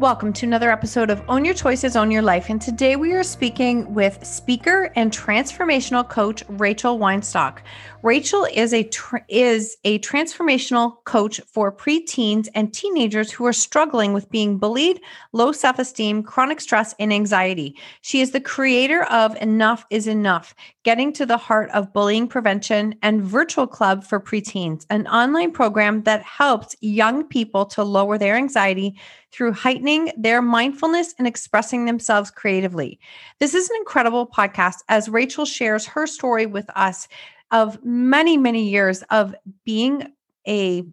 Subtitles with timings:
[0.00, 2.48] Welcome to another episode of Own Your Choices, Own Your Life.
[2.48, 7.58] And today we are speaking with speaker and transformational coach Rachel Weinstock.
[8.02, 14.14] Rachel is a tra- is a transformational coach for preteens and teenagers who are struggling
[14.14, 15.02] with being bullied,
[15.34, 17.76] low self-esteem, chronic stress, and anxiety.
[18.00, 22.94] She is the creator of Enough is Enough, getting to the heart of bullying prevention
[23.02, 28.36] and Virtual Club for Preteens, an online program that helps young people to lower their
[28.36, 28.98] anxiety
[29.32, 32.98] through heightening their mindfulness and expressing themselves creatively.
[33.38, 37.08] This is an incredible podcast as Rachel shares her story with us
[37.50, 40.12] of many, many years of being
[40.46, 40.84] a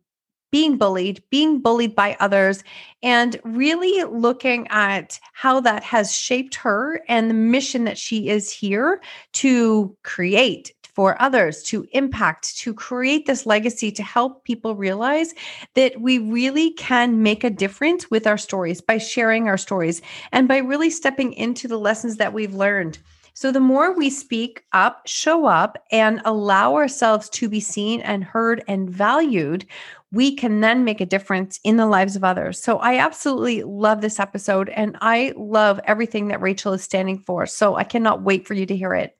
[0.50, 2.64] being bullied, being bullied by others,
[3.04, 8.52] and really looking at how that has shaped her and the mission that she is
[8.52, 9.02] here
[9.34, 15.36] to create for others, to impact, to create this legacy to help people realize
[15.76, 20.48] that we really can make a difference with our stories by sharing our stories and
[20.48, 22.98] by really stepping into the lessons that we've learned.
[23.36, 28.24] So, the more we speak up, show up, and allow ourselves to be seen and
[28.24, 29.68] heard and valued,
[30.12, 32.60] we can then make a difference in the lives of others.
[32.60, 37.46] So, I absolutely love this episode and I love everything that Rachel is standing for.
[37.46, 39.16] So, I cannot wait for you to hear it.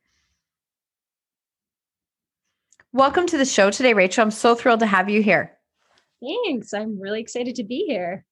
[2.94, 4.22] Welcome to the show today, Rachel.
[4.22, 5.52] I'm so thrilled to have you here.
[6.24, 6.74] Thanks.
[6.74, 8.24] I'm really excited to be here.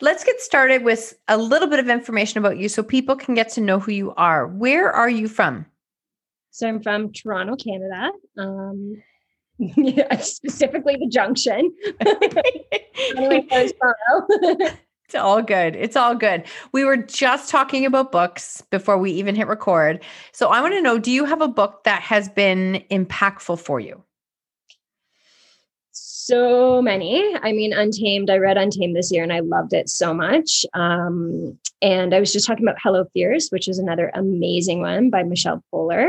[0.00, 3.50] Let's get started with a little bit of information about you so people can get
[3.50, 4.46] to know who you are.
[4.46, 5.66] Where are you from?
[6.50, 8.10] So I'm from Toronto, Canada.
[8.38, 9.02] Um,
[9.58, 11.70] yeah, specifically the junction.
[15.14, 15.76] it's all good.
[15.76, 16.42] It's all good.
[16.72, 20.02] We were just talking about books before we even hit record.
[20.32, 23.78] So I want to know do you have a book that has been impactful for
[23.78, 24.02] you?
[25.92, 27.22] so many.
[27.42, 30.64] I mean, Untamed, I read Untamed this year and I loved it so much.
[30.72, 35.22] Um, and I was just talking about Hello Fears, which is another amazing one by
[35.22, 36.08] Michelle Poler.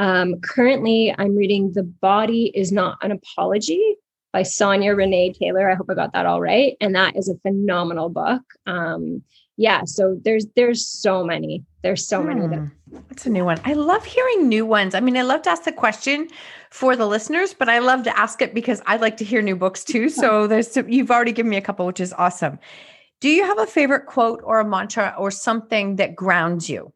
[0.00, 3.94] Um, currently, I'm reading The Body is Not an Apology
[4.32, 5.70] by Sonya Renee Taylor.
[5.70, 6.76] I hope I got that all right.
[6.80, 8.42] And that is a phenomenal book.
[8.66, 9.22] Um,
[9.56, 11.62] yeah, so there's there's so many.
[11.82, 12.28] There's so hmm.
[12.28, 12.48] many.
[12.48, 12.70] That-
[13.08, 13.60] That's a new one.
[13.64, 14.94] I love hearing new ones.
[14.94, 16.28] I mean, I love to ask the question
[16.70, 19.56] for the listeners, but I love to ask it because I like to hear new
[19.56, 20.08] books too.
[20.08, 22.58] So there's you've already given me a couple, which is awesome.
[23.20, 26.92] Do you have a favorite quote or a mantra or something that grounds you?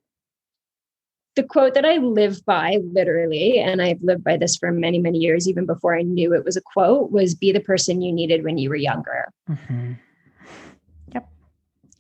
[1.37, 5.19] The quote that I live by, literally, and I've lived by this for many, many
[5.19, 8.43] years, even before I knew it was a quote, was be the person you needed
[8.43, 9.29] when you were younger.
[9.51, 9.93] Mm-hmm.
[11.13, 11.29] Yep.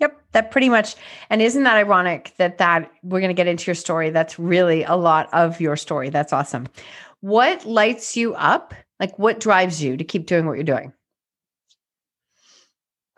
[0.00, 0.22] Yep.
[0.32, 0.96] That pretty much.
[1.28, 4.08] And isn't that ironic that that we're going to get into your story?
[4.08, 6.08] That's really a lot of your story.
[6.08, 6.66] That's awesome.
[7.20, 8.72] What lights you up?
[8.98, 10.94] Like what drives you to keep doing what you're doing?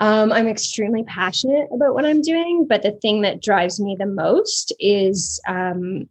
[0.01, 4.07] Um, I'm extremely passionate about what I'm doing, but the thing that drives me the
[4.07, 6.09] most is um,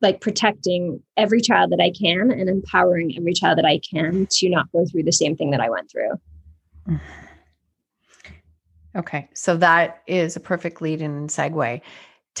[0.00, 4.48] like protecting every child that I can and empowering every child that I can to
[4.48, 7.00] not go through the same thing that I went through.
[8.96, 11.80] Okay, so that is a perfect lead in segue.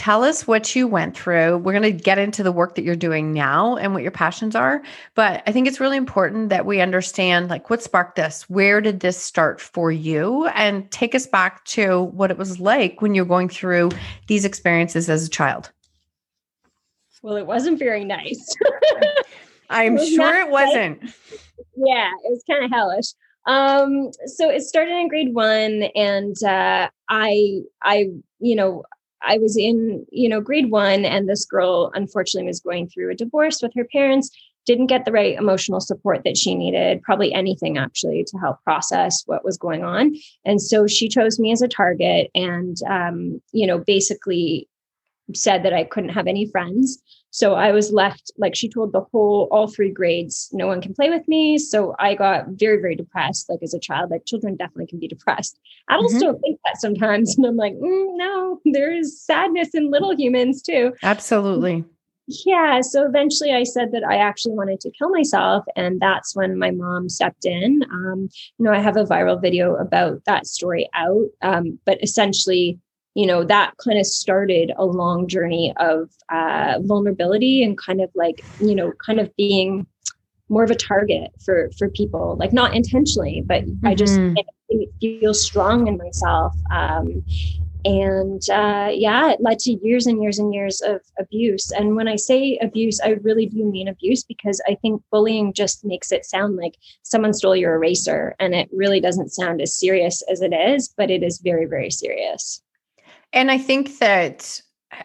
[0.00, 1.58] Tell us what you went through.
[1.58, 4.56] We're going to get into the work that you're doing now and what your passions
[4.56, 4.80] are.
[5.14, 8.48] But I think it's really important that we understand like what sparked this?
[8.48, 10.46] Where did this start for you?
[10.54, 13.90] And take us back to what it was like when you're going through
[14.26, 15.70] these experiences as a child.
[17.20, 18.56] Well, it wasn't very nice.
[19.68, 21.02] I'm it sure it wasn't.
[21.02, 21.14] Nice.
[21.76, 23.12] Yeah, it was kind of hellish.
[23.44, 28.84] Um, so it started in grade one, and uh, I, I, you know,
[29.22, 33.14] I was in, you know, grade one, and this girl unfortunately was going through a
[33.14, 34.30] divorce with her parents,
[34.66, 39.22] didn't get the right emotional support that she needed, probably anything actually to help process
[39.26, 40.14] what was going on.
[40.44, 44.68] And so she chose me as a target and, um, you know, basically
[45.34, 47.02] said that I couldn't have any friends.
[47.30, 50.94] So I was left, like she told the whole, all three grades, no one can
[50.94, 51.58] play with me.
[51.58, 54.10] So I got very, very depressed, like as a child.
[54.10, 55.58] Like children definitely can be depressed.
[55.88, 56.22] Adults mm-hmm.
[56.22, 57.36] don't think that sometimes.
[57.40, 60.92] And I'm like, mm, no, there is sadness in little humans too.
[61.02, 61.84] Absolutely.
[62.44, 62.80] Yeah.
[62.82, 65.64] So eventually I said that I actually wanted to kill myself.
[65.74, 67.82] And that's when my mom stepped in.
[67.90, 68.28] Um,
[68.58, 71.28] you know, I have a viral video about that story out.
[71.42, 72.78] Um, but essentially,
[73.14, 78.10] you know that kind of started a long journey of uh, vulnerability and kind of
[78.14, 79.86] like you know kind of being
[80.48, 83.86] more of a target for for people like not intentionally but mm-hmm.
[83.86, 84.82] i just mm-hmm.
[85.00, 87.24] feel strong in myself um,
[87.84, 92.06] and uh, yeah it led to years and years and years of abuse and when
[92.08, 96.24] i say abuse i really do mean abuse because i think bullying just makes it
[96.24, 100.52] sound like someone stole your eraser and it really doesn't sound as serious as it
[100.52, 102.62] is but it is very very serious
[103.32, 104.60] and I think that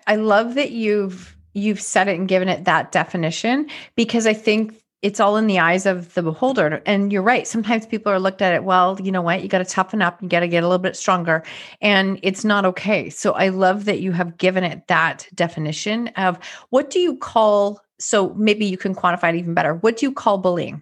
[0.08, 4.82] I love that you've you've said it and given it that definition because I think
[5.06, 6.82] it's all in the eyes of the beholder.
[6.86, 7.48] And you're right.
[7.48, 9.44] Sometimes people are looked at it, well, you know what?
[9.44, 10.20] You got to toughen up.
[10.20, 11.44] You got to get a little bit stronger.
[11.80, 13.12] And it's not okay.
[13.12, 16.40] So I love that you have given it that definition of
[16.72, 19.76] what do you call, so maybe you can quantify it even better.
[19.76, 20.82] What do you call bullying?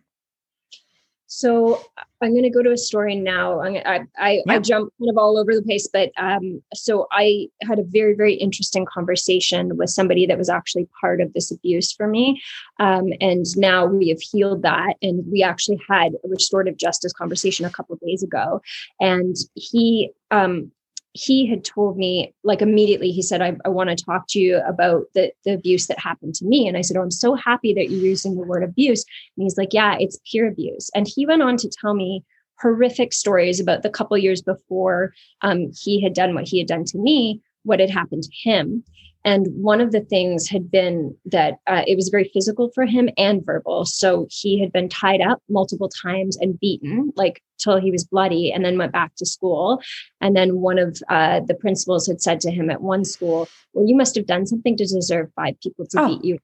[1.27, 1.83] So
[2.23, 3.59] I'm going to go to a story now.
[3.59, 4.53] I I, I, yeah.
[4.53, 8.15] I jump kind of all over the place, but um, so I had a very
[8.15, 12.41] very interesting conversation with somebody that was actually part of this abuse for me,
[12.79, 17.65] um, and now we have healed that, and we actually had a restorative justice conversation
[17.65, 18.61] a couple of days ago,
[18.99, 20.71] and he um,
[21.13, 24.57] he had told me like immediately he said i, I want to talk to you
[24.67, 26.67] about the, the abuse that happened to me.
[26.67, 29.05] And i said oh i'm so happy that you're using the word abuse.
[29.37, 30.89] And he's like yeah it's peer abuse.
[30.95, 32.23] And he went on to tell me
[32.59, 36.85] horrific stories about the couple years before um, he had done what he had done
[36.85, 38.83] to me what had happened to him
[39.25, 43.09] and one of the things had been that uh, it was very physical for him
[43.17, 43.85] and verbal.
[43.85, 48.51] So he had been tied up multiple times and beaten, like till he was bloody,
[48.51, 49.81] and then went back to school.
[50.19, 53.87] And then one of uh, the principals had said to him at one school, Well,
[53.87, 56.07] you must have done something to deserve five people to oh.
[56.09, 56.39] beat you.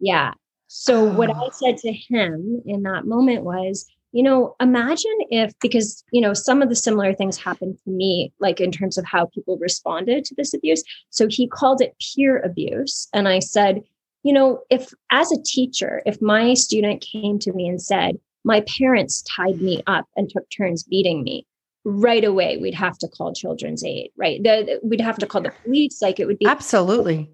[0.00, 0.32] Yeah.
[0.68, 1.12] So, oh.
[1.12, 6.20] what I said to him in that moment was, you know, imagine if, because, you
[6.20, 9.58] know, some of the similar things happened to me, like in terms of how people
[9.58, 10.82] responded to this abuse.
[11.10, 13.08] So he called it peer abuse.
[13.12, 13.82] And I said,
[14.22, 18.64] you know, if as a teacher, if my student came to me and said, my
[18.78, 21.46] parents tied me up and took turns beating me,
[21.84, 24.42] right away we'd have to call children's aid, right?
[24.42, 26.02] The, we'd have to call the police.
[26.02, 27.30] Like it would be absolutely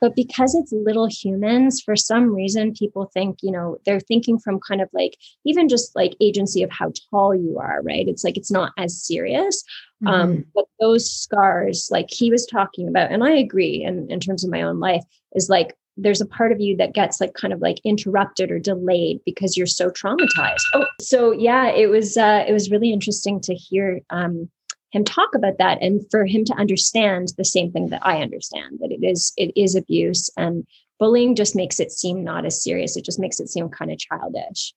[0.00, 4.60] but because it's little humans, for some reason, people think, you know, they're thinking from
[4.60, 8.08] kind of like even just like agency of how tall you are, right?
[8.08, 9.62] It's like it's not as serious.
[10.06, 10.20] Um, mm-hmm.
[10.20, 14.44] Um, but those scars, like he was talking about, and I agree, and in terms
[14.44, 15.02] of my own life,
[15.34, 18.58] is like there's a part of you that gets like kind of like interrupted or
[18.58, 20.60] delayed because you're so traumatized.
[20.74, 24.50] Oh, so yeah, it was uh, it was really interesting to hear um,
[24.96, 28.78] him talk about that and for him to understand the same thing that I understand
[28.80, 30.66] that it is it is abuse and
[30.98, 32.96] bullying just makes it seem not as serious.
[32.96, 34.72] It just makes it seem kind of childish.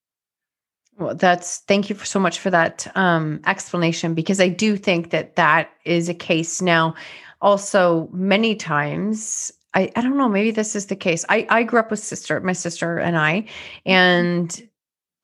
[0.97, 5.11] Well that's thank you for so much for that um, explanation because I do think
[5.11, 6.61] that that is a case.
[6.61, 6.95] Now
[7.41, 11.23] also many times I, I don't know maybe this is the case.
[11.29, 13.45] I, I grew up with sister my sister and I
[13.85, 14.68] and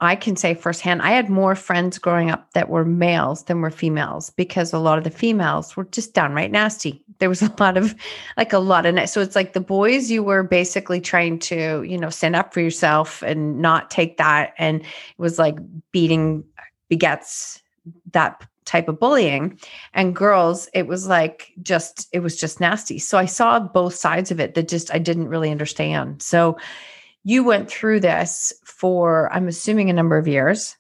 [0.02, 3.72] I can say firsthand, I had more friends growing up that were males than were
[3.72, 7.02] females because a lot of the females were just downright nasty.
[7.20, 7.96] There was a lot of,
[8.36, 11.98] like a lot of, so it's like the boys, you were basically trying to, you
[11.98, 14.54] know, stand up for yourself and not take that.
[14.58, 14.88] And it
[15.18, 15.58] was like
[15.92, 16.44] beating
[16.90, 17.62] begets
[18.12, 19.58] that type of bullying.
[19.94, 23.00] And girls, it was like just, it was just nasty.
[23.00, 26.22] So I saw both sides of it that just I didn't really understand.
[26.22, 26.58] So,
[27.26, 30.78] you went through this for, I'm assuming, a number of years.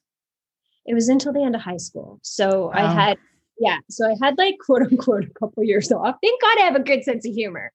[0.86, 2.20] It was until the end of high school.
[2.22, 3.18] So I had,
[3.60, 6.16] yeah, so I had like quote unquote a couple years off.
[6.22, 7.72] Thank God I have a good sense of humor.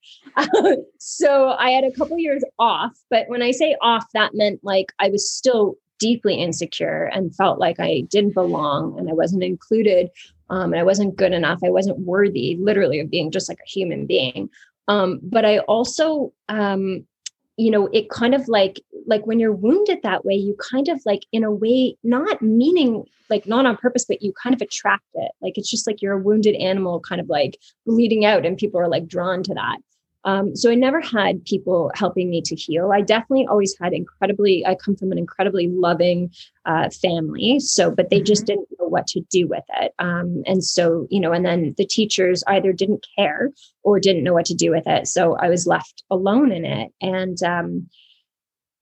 [0.98, 4.92] so I had a couple years off, but when I say off, that meant like
[5.00, 10.10] I was still deeply insecure and felt like I didn't belong and I wasn't included
[10.48, 11.58] um, and I wasn't good enough.
[11.64, 14.48] I wasn't worthy, literally, of being just like a human being.
[14.86, 17.06] Um, but I also um,
[17.60, 21.00] you know it kind of like like when you're wounded that way you kind of
[21.04, 25.04] like in a way not meaning like not on purpose but you kind of attract
[25.14, 28.56] it like it's just like you're a wounded animal kind of like bleeding out and
[28.56, 29.78] people are like drawn to that
[30.24, 32.92] um, so I never had people helping me to heal.
[32.92, 36.30] I definitely always had incredibly, I come from an incredibly loving
[36.66, 37.58] uh, family.
[37.60, 38.24] So, but they mm-hmm.
[38.24, 39.92] just didn't what to do with it.
[39.98, 43.50] Um, and so, you know, and then the teachers either didn't care
[43.82, 45.06] or didn't know what to do with it.
[45.06, 46.92] So I was left alone in it.
[47.00, 47.88] And um,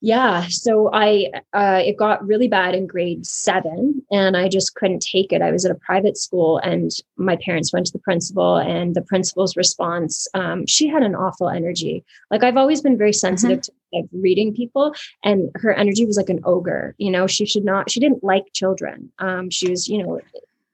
[0.01, 5.01] yeah so i uh, it got really bad in grade seven and i just couldn't
[5.01, 8.57] take it i was at a private school and my parents went to the principal
[8.57, 13.13] and the principal's response um, she had an awful energy like i've always been very
[13.13, 13.73] sensitive mm-hmm.
[13.73, 17.65] to like reading people and her energy was like an ogre you know she should
[17.65, 20.21] not she didn't like children um, she was you know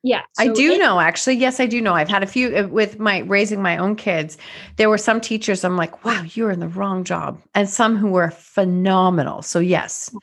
[0.05, 0.21] yeah.
[0.33, 1.37] So I do it, know actually.
[1.37, 1.95] Yes, I do know.
[1.95, 4.37] I've had a few uh, with my raising my own kids.
[4.77, 7.41] There were some teachers I'm like, wow, you're in the wrong job.
[7.55, 9.41] And some who were phenomenal.
[9.41, 10.15] So yes.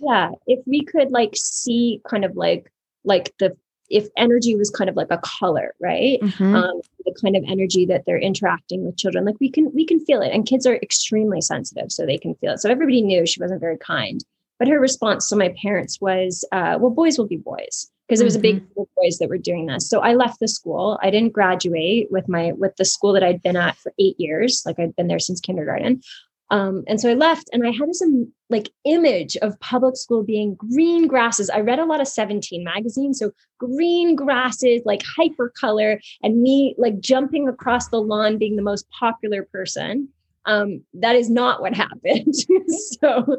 [0.00, 0.32] Yeah.
[0.48, 2.72] If we could like see kind of like
[3.04, 3.56] like the
[3.90, 6.20] if energy was kind of like a color, right?
[6.20, 6.54] Mm-hmm.
[6.54, 10.04] Um, the kind of energy that they're interacting with children, like we can we can
[10.04, 10.32] feel it.
[10.32, 12.60] And kids are extremely sensitive, so they can feel it.
[12.60, 14.24] So everybody knew she wasn't very kind.
[14.58, 18.24] But her response to my parents was, uh, well, boys will be boys because it
[18.24, 18.40] was mm-hmm.
[18.40, 18.74] a big mm-hmm.
[18.74, 19.88] group of boys that were doing this.
[19.88, 20.98] So I left the school.
[21.02, 24.62] I didn't graduate with my with the school that I'd been at for eight years.
[24.66, 26.02] Like I'd been there since kindergarten.
[26.50, 30.24] Um, and so I left and I had this um, like image of public school
[30.24, 31.48] being green grasses.
[31.48, 33.14] I read a lot of 17 magazine.
[33.14, 38.62] So green grasses, like hyper color, and me like jumping across the lawn being the
[38.62, 40.08] most popular person.
[40.46, 42.34] Um, that is not what happened.
[43.00, 43.36] so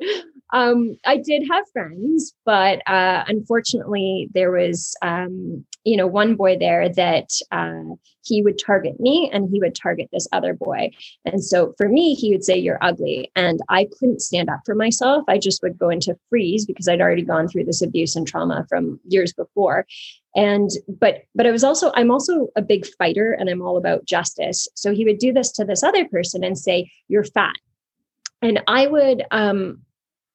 [0.52, 6.58] um, I did have friends, but uh, unfortunately, there was, um, you know, one boy
[6.58, 10.92] there that uh, he would target me and he would target this other boy.
[11.26, 13.32] And so for me, he would say, You're ugly.
[13.36, 15.24] And I couldn't stand up for myself.
[15.30, 18.66] I just would go into freeze because I'd already gone through this abuse and trauma
[18.68, 19.86] from years before.
[20.36, 24.06] And, but, but I was also, I'm also a big fighter and I'm all about
[24.06, 24.68] justice.
[24.76, 27.56] So he would do this to this other person and say, You're fat.
[28.42, 29.82] And I would, um,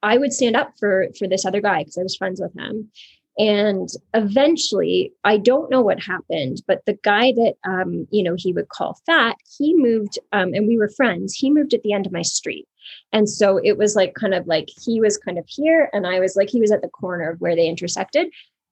[0.03, 2.91] I would stand up for for this other guy because I was friends with him.
[3.39, 8.53] And eventually, I don't know what happened, but the guy that um, you know he
[8.53, 11.35] would call fat, he moved, um, and we were friends.
[11.35, 12.67] He moved at the end of my street,
[13.13, 16.19] and so it was like kind of like he was kind of here, and I
[16.19, 18.29] was like he was at the corner of where they intersected,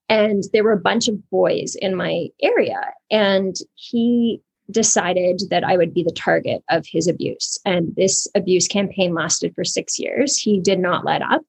[0.09, 4.40] and there were a bunch of boys in my area, and he
[4.71, 7.59] decided that I would be the target of his abuse.
[7.64, 10.38] And this abuse campaign lasted for six years.
[10.38, 11.42] He did not let up.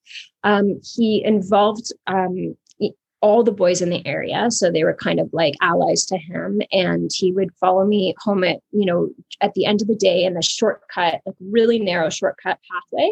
[0.44, 2.56] Um, he involved um,
[3.26, 6.62] all the boys in the area so they were kind of like allies to him
[6.72, 9.10] and he would follow me home at you know
[9.42, 13.12] at the end of the day in the shortcut like really narrow shortcut pathway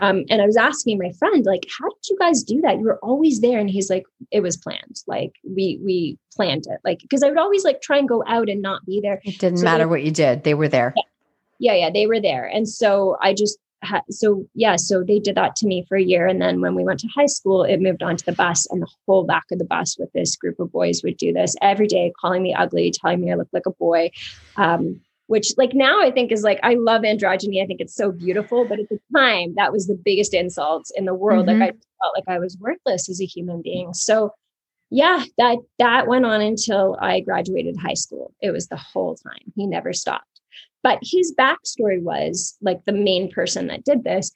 [0.00, 2.78] um, and I was asking my friend, like, how did you guys do that?
[2.78, 3.58] You were always there.
[3.58, 5.02] And he's like, it was planned.
[5.06, 6.80] Like we we planned it.
[6.84, 9.20] Like, because I would always like try and go out and not be there.
[9.24, 10.44] It didn't so matter they, what you did.
[10.44, 10.92] They were there.
[10.96, 11.72] Yeah.
[11.72, 12.46] yeah, yeah, they were there.
[12.46, 16.02] And so I just had so yeah, so they did that to me for a
[16.02, 16.26] year.
[16.26, 18.82] And then when we went to high school, it moved on to the bus, and
[18.82, 21.86] the whole back of the bus with this group of boys would do this every
[21.86, 24.10] day, calling me ugly, telling me I look like a boy.
[24.56, 27.62] Um, which like now I think is like I love androgyny.
[27.62, 31.04] I think it's so beautiful, but at the time that was the biggest insult in
[31.04, 31.46] the world.
[31.46, 31.60] Mm-hmm.
[31.60, 33.92] Like I felt like I was worthless as a human being.
[33.94, 34.32] So
[34.90, 38.32] yeah, that that went on until I graduated high school.
[38.40, 39.52] It was the whole time.
[39.56, 40.40] He never stopped.
[40.82, 44.30] But his backstory was like the main person that did this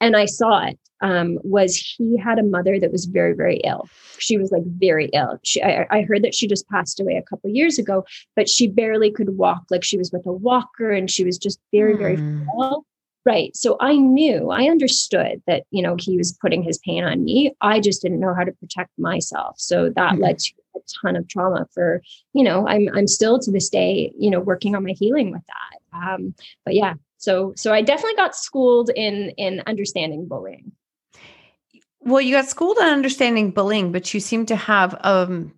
[0.00, 3.88] and I saw it um, was he had a mother that was very very ill.
[4.18, 5.38] She was like very ill.
[5.42, 8.66] She, I, I heard that she just passed away a couple years ago, but she
[8.66, 9.64] barely could walk.
[9.70, 11.98] Like she was with a walker, and she was just very mm.
[11.98, 12.44] very hmm.
[12.44, 12.86] frail.
[13.24, 13.56] Right.
[13.56, 17.56] So I knew, I understood that, you know, he was putting his pain on me.
[17.60, 19.56] I just didn't know how to protect myself.
[19.58, 20.22] So that mm-hmm.
[20.22, 22.02] led to a ton of trauma for,
[22.34, 25.42] you know, I'm I'm still to this day, you know, working on my healing with
[25.48, 25.98] that.
[25.98, 30.72] Um, but yeah, so so I definitely got schooled in in understanding bullying.
[32.00, 35.52] Well, you got schooled in understanding bullying, but you seem to have um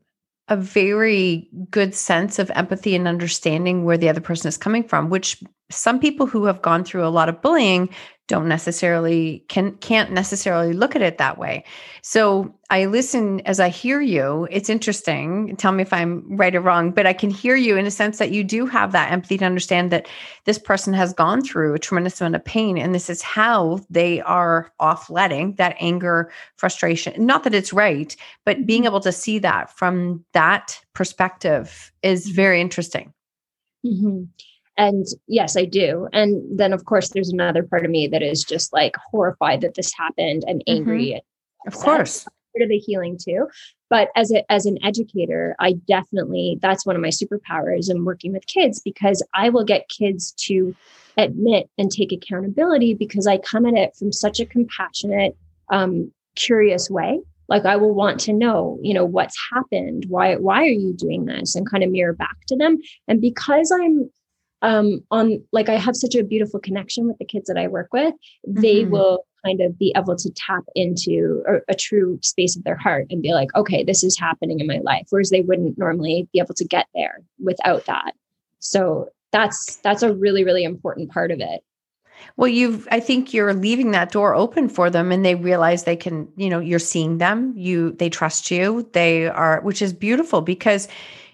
[0.48, 5.10] a very good sense of empathy and understanding where the other person is coming from,
[5.10, 7.90] which some people who have gone through a lot of bullying
[8.28, 11.64] don't necessarily can can't necessarily look at it that way.
[12.02, 14.46] So I listen as I hear you.
[14.50, 15.56] It's interesting.
[15.56, 18.18] Tell me if I'm right or wrong, but I can hear you in a sense
[18.18, 20.06] that you do have that empathy to understand that
[20.44, 24.20] this person has gone through a tremendous amount of pain and this is how they
[24.20, 27.24] are off letting that anger, frustration.
[27.24, 28.88] Not that it's right, but being mm-hmm.
[28.88, 32.36] able to see that from that perspective is mm-hmm.
[32.36, 33.14] very interesting.
[33.86, 34.24] Mm-hmm.
[34.78, 36.08] And yes, I do.
[36.12, 39.74] And then, of course, there's another part of me that is just like horrified that
[39.74, 40.76] this happened and mm-hmm.
[40.76, 41.06] angry.
[41.06, 41.68] Mm-hmm.
[41.68, 42.24] Of course.
[42.24, 43.48] Part of the healing too.
[43.90, 48.32] But as a, as an educator, I definitely that's one of my superpowers in working
[48.32, 50.74] with kids because I will get kids to
[51.16, 55.36] admit and take accountability because I come at it from such a compassionate,
[55.70, 57.18] um, curious way
[57.48, 61.24] like i will want to know you know what's happened why why are you doing
[61.24, 64.08] this and kind of mirror back to them and because i'm
[64.62, 67.88] um on like i have such a beautiful connection with the kids that i work
[67.92, 68.14] with
[68.46, 68.92] they mm-hmm.
[68.92, 73.06] will kind of be able to tap into a, a, true space of their heart
[73.10, 76.40] and be like okay this is happening in my life whereas they wouldn't normally be
[76.40, 78.12] able to get there without that
[78.58, 81.62] so that's that's a really really important part of it
[82.36, 85.96] well, you've, I think you're leaving that door open for them and they realize they
[85.96, 88.88] can, you know, you're seeing them, you, they trust you.
[88.92, 90.88] They are, which is beautiful because,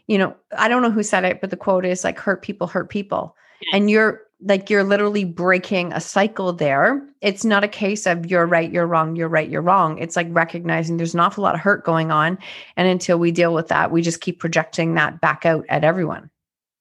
[0.07, 2.67] you know, I don't know who said it, but the quote is like, hurt people
[2.67, 3.37] hurt people.
[3.73, 7.03] And you're like, you're literally breaking a cycle there.
[7.23, 9.97] It's not a case of you're right, you're wrong, you're right, you're wrong.
[9.99, 12.37] It's like recognizing there's an awful lot of hurt going on.
[12.77, 16.29] And until we deal with that, we just keep projecting that back out at everyone.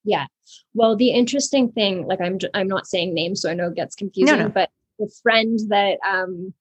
[0.04, 0.26] Yeah.
[0.74, 3.96] Well, the interesting thing, like I'm, I'm not saying names, so I know it gets
[3.96, 4.50] confusing, no, no.
[4.50, 6.54] but the friend that, um,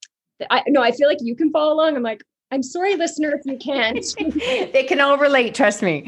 [0.51, 1.97] I no, I feel like you can follow along.
[1.97, 4.05] I'm like, I'm sorry, listener, if you can't.
[4.73, 5.55] they can all relate.
[5.55, 6.05] Trust me.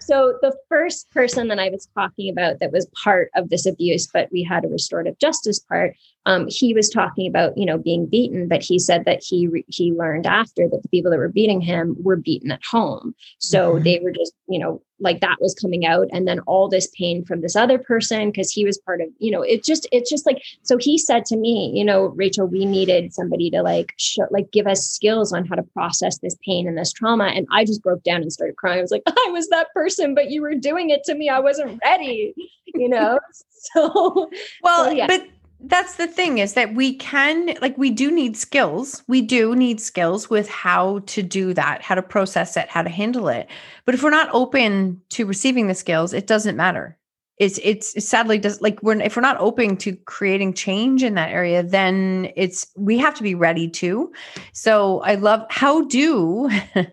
[0.00, 4.06] So the first person that I was talking about that was part of this abuse,
[4.06, 5.96] but we had a restorative justice part.
[6.26, 9.64] Um, he was talking about you know being beaten, but he said that he re-
[9.68, 13.14] he learned after that the people that were beating him were beaten at home.
[13.38, 13.84] So mm-hmm.
[13.84, 17.24] they were just you know like that was coming out and then all this pain
[17.24, 20.26] from this other person because he was part of you know it just it's just
[20.26, 24.26] like so he said to me you know rachel we needed somebody to like show
[24.30, 27.64] like give us skills on how to process this pain and this trauma and i
[27.64, 28.78] just broke down and started crying.
[28.78, 31.28] I was like i was that person but you were doing it to me.
[31.28, 32.34] I wasn't ready
[32.74, 33.18] you know?
[33.72, 34.28] So
[34.62, 35.06] well so, yeah.
[35.06, 35.26] but
[35.66, 39.02] that's the thing is that we can like we do need skills.
[39.08, 42.90] We do need skills with how to do that how to process it how to
[42.90, 43.48] handle it.
[43.84, 46.98] But if we're not open to receiving the skills it doesn't matter.
[47.38, 51.14] It's it's it sadly does like we're if we're not open to creating change in
[51.14, 54.12] that area then it's we have to be ready to.
[54.52, 56.50] So i love how do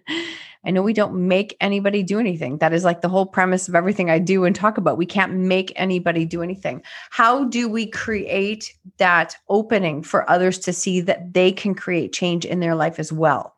[0.63, 2.57] I know we don't make anybody do anything.
[2.59, 4.97] That is like the whole premise of everything I do and talk about.
[4.97, 6.83] We can't make anybody do anything.
[7.09, 12.45] How do we create that opening for others to see that they can create change
[12.45, 13.55] in their life as well?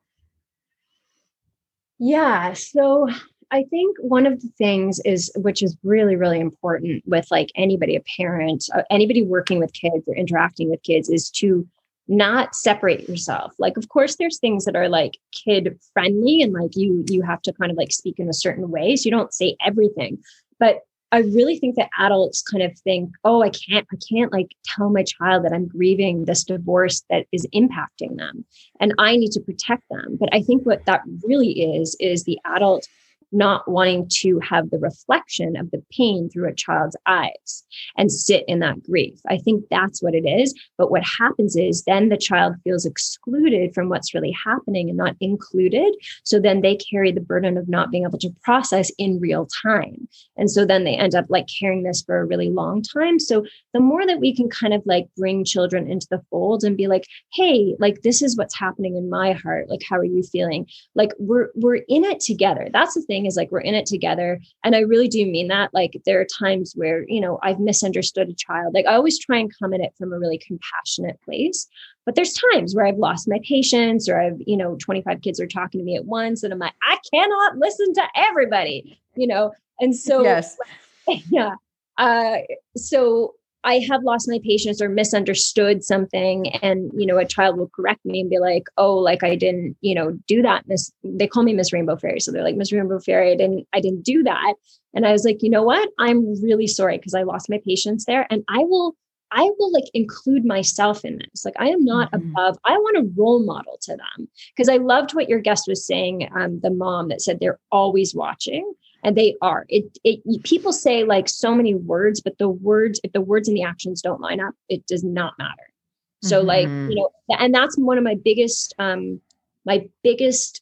[1.99, 2.53] Yeah.
[2.53, 3.09] So
[3.51, 7.95] I think one of the things is, which is really, really important with like anybody,
[7.95, 11.67] a parent, uh, anybody working with kids or interacting with kids, is to
[12.07, 13.53] not separate yourself.
[13.59, 17.41] Like of course there's things that are like kid friendly and like you you have
[17.43, 20.19] to kind of like speak in a certain way so you don't say everything.
[20.59, 20.81] But
[21.13, 24.89] i really think that adults kind of think oh i can't i can't like tell
[24.89, 28.43] my child that i'm grieving this divorce that is impacting them
[28.79, 30.17] and i need to protect them.
[30.19, 32.87] But i think what that really is is the adult
[33.33, 37.63] not wanting to have the reflection of the pain through a child's eyes
[37.97, 39.19] and sit in that grief.
[39.27, 40.53] I think that's what it is.
[40.77, 45.15] But what happens is then the child feels excluded from what's really happening and not
[45.19, 45.93] included.
[46.23, 50.07] So then they carry the burden of not being able to process in real time.
[50.37, 53.19] And so then they end up like carrying this for a really long time.
[53.19, 56.77] So the more that we can kind of like bring children into the fold and
[56.77, 59.69] be like, hey, like this is what's happening in my heart.
[59.69, 60.67] Like, how are you feeling?
[60.95, 62.69] Like we're we're in it together.
[62.71, 64.39] That's the thing thing is like we're in it together.
[64.63, 68.29] And i really do mean that like there are times where you know i've misunderstood
[68.29, 68.73] a child.
[68.73, 71.67] Like i always try and come at it from a really compassionate place.
[72.05, 75.47] But there's times where i've lost my patience or i've you know 25 kids are
[75.47, 79.51] talking to me at once and i'm like i cannot listen to everybody you know?
[79.79, 80.57] And so yes.
[81.29, 81.55] yeah.
[81.97, 82.37] Uh
[82.75, 87.69] so I have lost my patience or misunderstood something and you know a child will
[87.75, 91.27] correct me and be like oh like I didn't you know do that miss they
[91.27, 94.03] call me Miss Rainbow Fairy so they're like Miss Rainbow Fairy I didn't I didn't
[94.03, 94.53] do that
[94.93, 98.05] and I was like you know what I'm really sorry because I lost my patience
[98.05, 98.95] there and I will
[99.35, 101.43] I will like include myself in this.
[101.43, 102.29] Like I am not mm-hmm.
[102.29, 102.57] above.
[102.65, 106.29] I want a role model to them because I loved what your guest was saying.
[106.35, 109.65] Um, the mom that said they're always watching and they are.
[109.69, 113.57] It, it people say like so many words but the words if the words and
[113.57, 115.73] the actions don't line up it does not matter.
[116.21, 116.47] So mm-hmm.
[116.47, 119.19] like you know and that's one of my biggest um
[119.65, 120.61] my biggest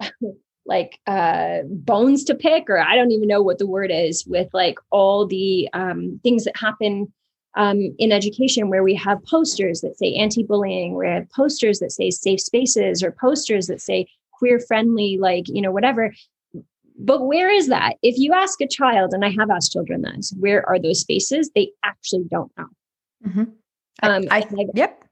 [0.66, 4.48] like uh bones to pick or i don't even know what the word is with
[4.52, 7.12] like all the um things that happen
[7.56, 11.90] um, in education where we have posters that say anti-bullying where we have posters that
[11.90, 16.14] say safe spaces or posters that say queer friendly like you know whatever
[17.04, 17.96] but where is that?
[18.02, 21.50] If you ask a child, and I have asked children this, where are those spaces?
[21.54, 22.66] They actually don't know.
[23.26, 23.44] Mm-hmm.
[24.02, 25.04] Um, I, I, yep.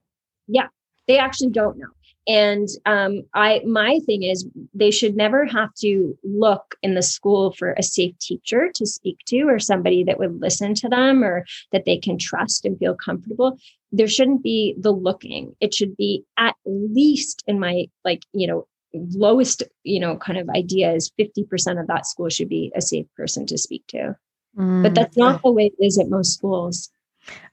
[0.46, 0.68] Yeah,
[1.07, 1.88] they actually don't know.
[2.29, 7.53] and um, I my thing is they should never have to look in the school
[7.53, 11.46] for a safe teacher to speak to or somebody that would listen to them or
[11.72, 13.59] that they can trust and feel comfortable.
[13.92, 15.57] There shouldn't be the looking.
[15.61, 20.48] It should be at least in my like, you know, lowest, you know, kind of
[20.51, 24.16] idea is 50% of that school should be a safe person to speak to.
[24.57, 26.90] Mm, but that's not the way it is at most schools.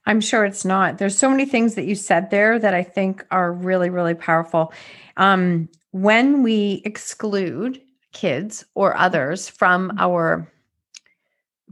[0.06, 0.98] I'm sure it's not.
[0.98, 4.72] There's so many things that you said there that I think are really, really powerful.
[5.16, 10.50] Um, when we exclude kids or others from our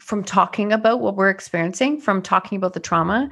[0.00, 3.30] from talking about what we're experiencing, from talking about the trauma,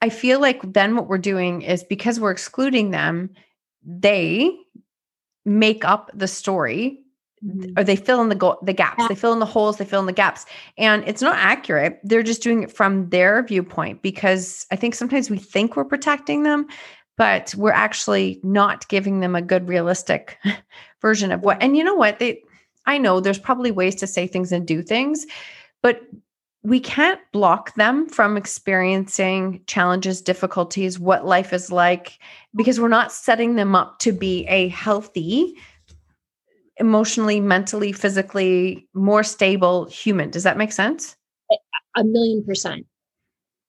[0.00, 3.30] I feel like then what we're doing is because we're excluding them,
[3.84, 4.56] they
[5.44, 7.00] make up the story
[7.44, 7.72] mm-hmm.
[7.76, 9.06] or they fill in the go- the gaps.
[9.08, 10.46] They fill in the holes they fill in the gaps.
[10.78, 12.00] And it's not accurate.
[12.04, 16.42] They're just doing it from their viewpoint because i think sometimes we think we're protecting
[16.42, 16.66] them
[17.18, 20.38] but we're actually not giving them a good realistic
[21.02, 22.18] version of what and you know what?
[22.18, 22.42] They
[22.86, 25.26] i know there's probably ways to say things and do things
[25.82, 26.00] but
[26.64, 32.18] we can't block them from experiencing challenges, difficulties, what life is like,
[32.54, 35.56] because we're not setting them up to be a healthy,
[36.76, 40.30] emotionally, mentally, physically more stable human.
[40.30, 41.16] Does that make sense?
[41.96, 42.86] A million percent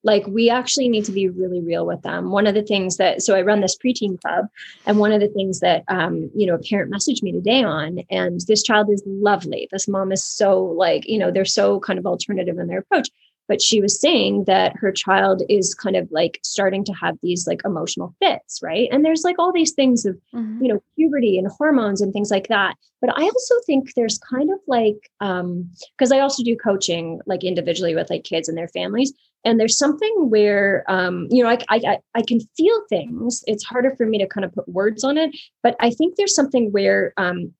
[0.04, 2.32] like we actually need to be really real with them.
[2.32, 4.48] One of the things that so i run this preteen club
[4.86, 8.00] and one of the things that um, you know a parent messaged me today on
[8.10, 9.68] and this child is lovely.
[9.72, 13.10] This mom is so like you know they're so kind of alternative in their approach.
[13.50, 17.46] But she was saying that her child is kind of like starting to have these
[17.46, 18.88] like emotional fits right?
[18.92, 20.64] And there's like all these things of mm-hmm.
[20.64, 22.76] you know puberty and hormones and things like that.
[23.02, 27.44] But i also think there's kind of like um because i also do coaching like
[27.44, 29.12] individually with like kids and their families
[29.46, 33.96] and there's something where um you know I, I i can feel things it's harder
[33.96, 37.14] for me to kind of put words on it but i think there's something where
[37.18, 37.54] um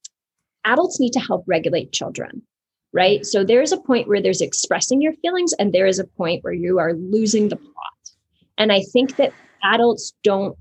[0.66, 2.42] adults need to help regulate children
[2.94, 3.26] right?
[3.26, 6.54] So there's a point where there's expressing your feelings, and there is a point where
[6.54, 7.74] you are losing the plot.
[8.58, 10.56] And I think that adults don't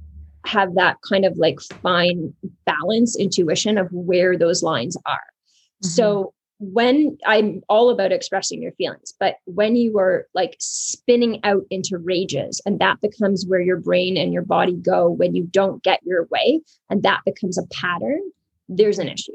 [0.47, 5.15] have that kind of like fine balance intuition of where those lines are.
[5.15, 5.89] Mm-hmm.
[5.89, 6.33] So
[6.63, 11.99] when I'm all about expressing your feelings, but when you are like spinning out into
[11.99, 15.99] rages and that becomes where your brain and your body go when you don't get
[16.05, 18.21] your way, and that becomes a pattern,
[18.69, 19.35] there's an issue.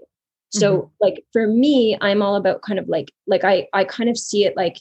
[0.52, 0.88] So mm-hmm.
[1.02, 4.46] like for me, I'm all about kind of like like I I kind of see
[4.46, 4.78] it like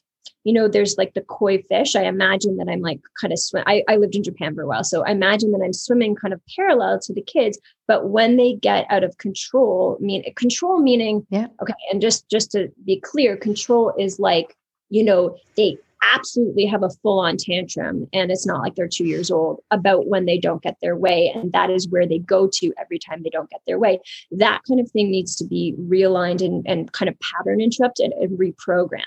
[0.46, 1.96] you know there's like the koi fish.
[1.96, 4.66] I imagine that i'm like kind of swim I, I lived in japan for a
[4.66, 8.36] while so i imagine that i'm swimming kind of parallel to the kids but when
[8.36, 11.48] they get out of control mean control meaning yeah.
[11.60, 14.56] okay and just just to be clear control is like
[14.88, 15.76] you know they
[16.14, 20.06] absolutely have a full on tantrum and it's not like they're two years old about
[20.06, 23.22] when they don't get their way and that is where they go to every time
[23.22, 23.98] they don't get their way.
[24.30, 28.38] That kind of thing needs to be realigned and, and kind of pattern interrupted and
[28.38, 29.02] reprogrammed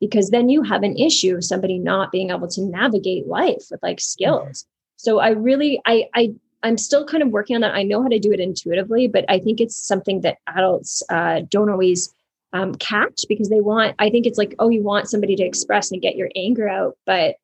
[0.00, 3.82] because then you have an issue of somebody not being able to navigate life with
[3.82, 4.96] like skills mm-hmm.
[4.96, 6.32] so i really i i
[6.64, 7.76] I'm still kind of working on that.
[7.76, 11.42] I know how to do it intuitively, but I think it's something that adults uh,
[11.48, 12.12] don't always
[12.52, 15.90] um, catch because they want i think it's like oh you want somebody to express
[15.90, 17.36] and get your anger out but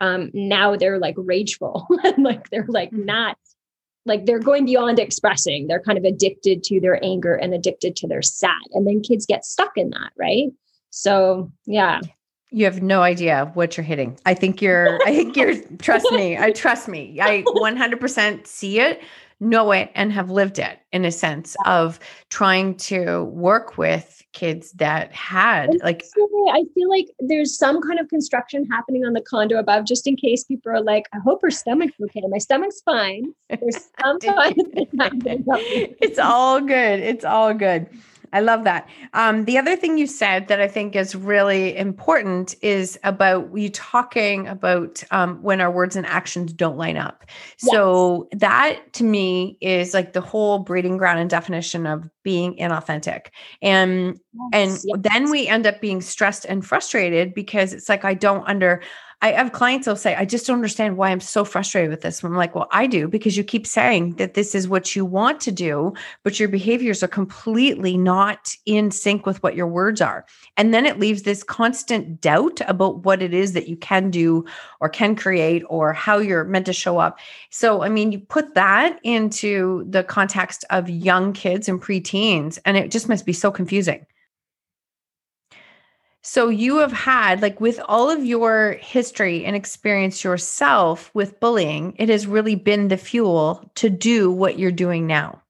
[0.00, 1.86] um, now they're like rageful
[2.18, 3.04] like they're like mm-hmm.
[3.04, 3.36] not
[4.04, 8.08] like they're going beyond expressing they're kind of addicted to their anger and addicted to
[8.08, 10.50] their sad and then kids get stuck in that right
[10.92, 12.00] so yeah.
[12.50, 14.18] You have no idea what you're hitting.
[14.26, 19.02] I think you're i think you're trust me i trust me i 100% see it
[19.40, 21.98] know it and have lived it in a sense of
[22.30, 26.04] trying to work with kids that had like
[26.50, 30.16] I feel like there's some kind of construction happening on the condo above just in
[30.16, 32.22] case people are like I hope her stomach's okay.
[32.28, 33.34] My stomach's fine.
[33.48, 34.66] There's some kind of
[36.00, 37.88] it's all good it's all good
[38.32, 38.88] I love that.
[39.12, 43.68] Um, the other thing you said that I think is really important is about you
[43.68, 47.24] talking about um, when our words and actions don't line up.
[47.62, 47.72] Yes.
[47.72, 53.26] So that to me is like the whole breeding ground and definition of being inauthentic.
[53.60, 54.98] And yes, and yes.
[55.00, 58.82] then we end up being stressed and frustrated because it's like I don't under
[59.22, 62.24] I have clients who'll say, I just don't understand why I'm so frustrated with this.
[62.24, 65.40] I'm like, well, I do because you keep saying that this is what you want
[65.42, 70.26] to do, but your behaviors are completely not in sync with what your words are.
[70.56, 74.44] And then it leaves this constant doubt about what it is that you can do
[74.80, 77.20] or can create or how you're meant to show up.
[77.50, 82.76] So, I mean, you put that into the context of young kids and preteens, and
[82.76, 84.04] it just must be so confusing.
[86.22, 91.96] So you have had, like, with all of your history and experience yourself with bullying,
[91.98, 95.42] it has really been the fuel to do what you're doing now.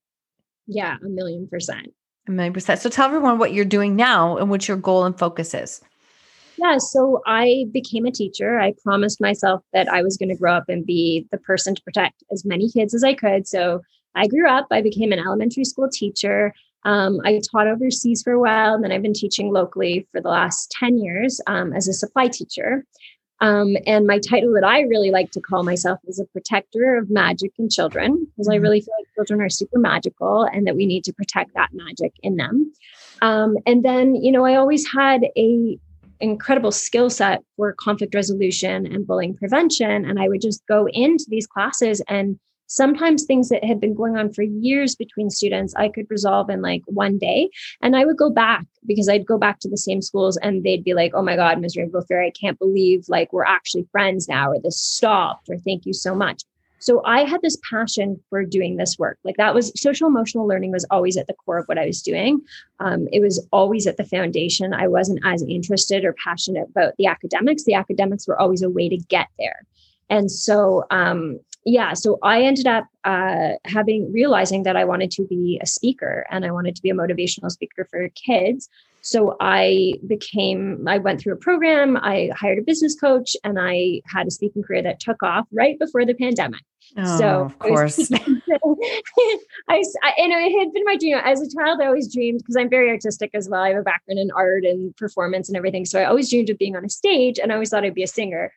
[0.67, 1.93] Yeah, a million percent.
[2.27, 2.81] A million percent.
[2.81, 5.83] So tell everyone what you're doing now and what your goal and focus is.
[6.57, 8.59] Yeah, so I became a teacher.
[8.59, 11.83] I promised myself that I was going to grow up and be the person to
[11.83, 13.47] protect as many kids as I could.
[13.47, 13.81] So
[14.15, 16.55] I grew up, I became an elementary school teacher.
[16.85, 20.29] Um, I taught overseas for a while, and then I've been teaching locally for the
[20.29, 22.85] last 10 years um, as a supply teacher.
[23.41, 27.11] Um, and my title that I really like to call myself is a protector of
[27.11, 28.63] magic in children, because I mm-hmm.
[28.63, 32.13] really feel like children are super magical and that we need to protect that magic
[32.23, 32.73] in them.
[33.21, 35.79] Um, and then, you know, I always had a
[36.21, 40.05] incredible skill set for conflict resolution and bullying prevention.
[40.05, 42.39] And I would just go into these classes and
[42.73, 46.63] sometimes things that had been going on for years between students i could resolve in
[46.63, 47.51] like one day.
[47.81, 50.85] And i would go back because i'd go back to the same schools and they'd
[50.85, 54.29] be like oh my god ms rainbow fairy i can't believe like we're actually friends
[54.29, 56.43] now or this stopped or thank you so much.
[56.79, 59.19] So i had this passion for doing this work.
[59.23, 62.03] Like that was social emotional learning was always at the core of what i was
[62.03, 62.41] doing.
[62.81, 64.73] Um, it was always at the foundation.
[64.73, 67.65] I wasn't as interested or passionate about the academics.
[67.65, 69.61] The academics were always a way to get there.
[70.11, 75.25] And so um, yeah, so I ended up uh, having realizing that I wanted to
[75.25, 78.69] be a speaker and I wanted to be a motivational speaker for kids.
[79.01, 84.01] So I became, I went through a program, I hired a business coach, and I
[84.07, 86.61] had a speaking career that took off right before the pandemic.
[86.97, 88.11] Oh, so of course.
[88.13, 88.17] I,
[89.69, 91.81] I, know, it had been my dream as a child.
[91.81, 93.63] I always dreamed because I'm very artistic as well.
[93.63, 95.85] I have a background in art and performance and everything.
[95.85, 98.05] So I always dreamed of being on a stage, and I always thought I'd be
[98.05, 98.53] a singer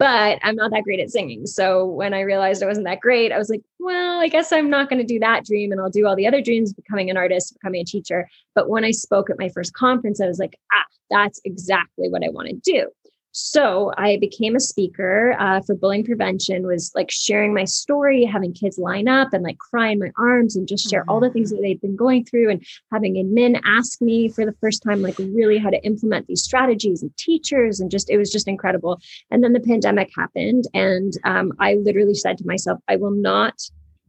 [0.00, 1.46] but I'm not that great at singing.
[1.46, 4.70] So when I realized I wasn't that great, I was like, well, I guess I'm
[4.70, 7.18] not going to do that dream and I'll do all the other dreams, becoming an
[7.18, 8.26] artist, becoming a teacher.
[8.54, 12.24] But when I spoke at my first conference, I was like, ah, that's exactly what
[12.24, 12.88] I want to do.
[13.32, 18.52] So I became a speaker uh, for bullying prevention, was like sharing my story, having
[18.52, 21.52] kids line up and like cry in my arms and just share all the things
[21.52, 21.62] mm-hmm.
[21.62, 25.16] that they've been going through and having admin ask me for the first time, like
[25.18, 27.78] really how to implement these strategies and teachers.
[27.78, 29.00] And just, it was just incredible.
[29.30, 30.64] And then the pandemic happened.
[30.74, 33.54] And um, I literally said to myself, I will not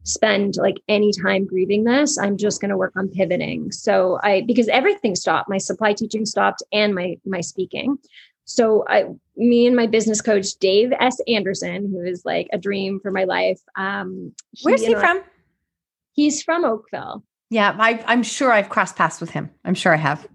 [0.04, 4.40] spend like any time grieving this i'm just going to work on pivoting so i
[4.48, 7.96] because everything stopped my supply teaching stopped and my my speaking
[8.44, 9.04] so I,
[9.36, 11.18] me and my business coach Dave S.
[11.26, 13.60] Anderson, who is like a dream for my life.
[13.76, 15.22] Um, he, Where's he from?
[16.12, 17.24] He's from Oakville.
[17.50, 19.50] Yeah, I, I'm sure I've crossed paths with him.
[19.64, 20.26] I'm sure I have.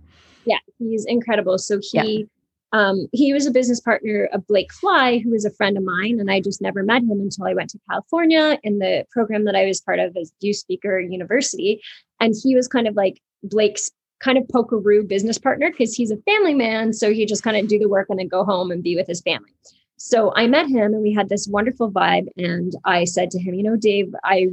[0.45, 1.57] Yeah, he's incredible.
[1.57, 2.27] So he,
[2.73, 2.79] yeah.
[2.79, 6.19] um, he was a business partner of Blake Fly, who is a friend of mine,
[6.19, 9.55] and I just never met him until I went to California in the program that
[9.55, 11.81] I was part of as youth speaker university,
[12.19, 16.17] and he was kind of like Blake's kind of pokeroo business partner because he's a
[16.17, 16.93] family man.
[16.93, 19.07] So he just kind of do the work and then go home and be with
[19.07, 19.51] his family.
[19.97, 22.27] So I met him and we had this wonderful vibe.
[22.37, 24.47] And I said to him, you know, Dave, I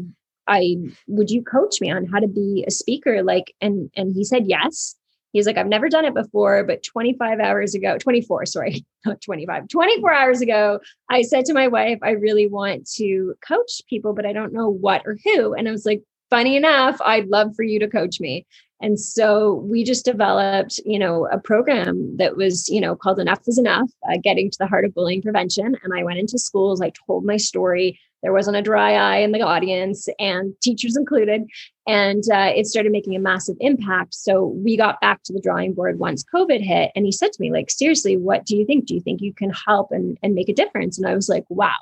[0.46, 3.22] I would you coach me on how to be a speaker?
[3.22, 4.96] Like, and and he said yes.
[5.33, 9.66] He's like, I've never done it before, but 25 hours ago, 24, sorry, not 25,
[9.68, 10.79] 24 hours ago,
[11.11, 14.68] I said to my wife, I really want to coach people, but I don't know
[14.68, 15.53] what or who.
[15.53, 18.46] And I was like, funny enough, I'd love for you to coach me.
[18.81, 23.41] And so we just developed, you know, a program that was, you know, called Enough
[23.47, 25.77] is Enough, uh, getting to the heart of bullying prevention.
[25.83, 27.99] And I went into schools, I told my story.
[28.23, 31.43] There wasn't a dry eye in the audience, and teachers included.
[31.87, 34.15] And uh, it started making a massive impact.
[34.15, 36.91] So we got back to the drawing board once COVID hit.
[36.97, 38.87] And he said to me, like, seriously, what do you think?
[38.87, 40.99] Do you think you can help and, and make a difference?
[40.99, 41.77] And I was like, wow,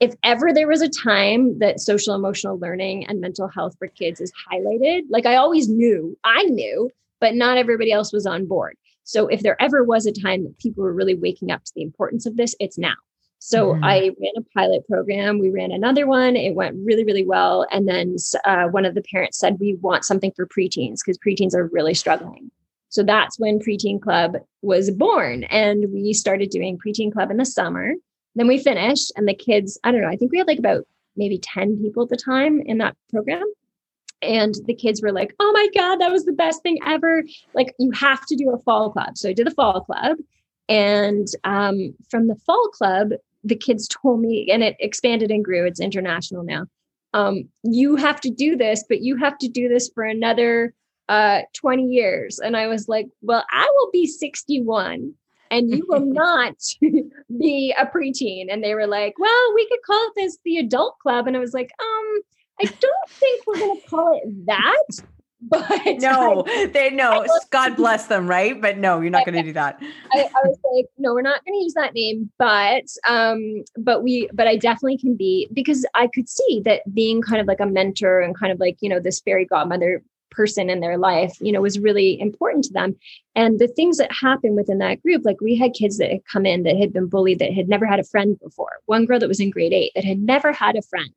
[0.00, 4.20] if ever there was a time that social emotional learning and mental health for kids
[4.20, 8.76] is highlighted, like I always knew, I knew, but not everybody else was on board.
[9.02, 11.82] So if there ever was a time that people were really waking up to the
[11.82, 12.94] importance of this, it's now.
[13.40, 13.80] So mm.
[13.82, 15.38] I ran a pilot program.
[15.38, 16.36] We ran another one.
[16.36, 17.66] It went really, really well.
[17.70, 21.54] And then uh, one of the parents said, We want something for preteens because preteens
[21.54, 22.50] are really struggling.
[22.90, 25.44] So that's when Preteen Club was born.
[25.44, 27.92] And we started doing Preteen Club in the summer.
[28.38, 30.86] Then we finished, and the kids, I don't know, I think we had like about
[31.16, 33.44] maybe 10 people at the time in that program.
[34.22, 37.24] And the kids were like, oh my God, that was the best thing ever.
[37.54, 39.18] Like, you have to do a fall club.
[39.18, 40.18] So I did the fall club.
[40.68, 43.10] And um, from the fall club,
[43.42, 46.66] the kids told me, and it expanded and grew, it's international now.
[47.14, 50.74] Um, you have to do this, but you have to do this for another
[51.08, 52.38] uh, 20 years.
[52.38, 55.14] And I was like, well, I will be 61
[55.50, 56.54] and you will not
[57.38, 58.46] be a preteen.
[58.50, 61.26] And they were like, well, we could call this the adult club.
[61.26, 62.20] And I was like, um,
[62.60, 64.84] I don't think we're going to call it that.
[65.40, 67.24] but no, I, they know.
[67.50, 68.60] God bless them, right?
[68.60, 69.80] But no, you're not going to do that.
[70.12, 74.02] I, I, was like, no, we're not going to use that name, but um, but
[74.02, 77.60] we, but I definitely can be because I could see that being kind of like
[77.60, 81.36] a mentor and kind of like you know this fairy godmother person in their life,
[81.40, 82.96] you know, was really important to them.
[83.34, 86.46] And the things that happened within that group, like we had kids that had come
[86.46, 88.80] in that had been bullied that had never had a friend before.
[88.86, 91.10] One girl that was in grade eight that had never had a friend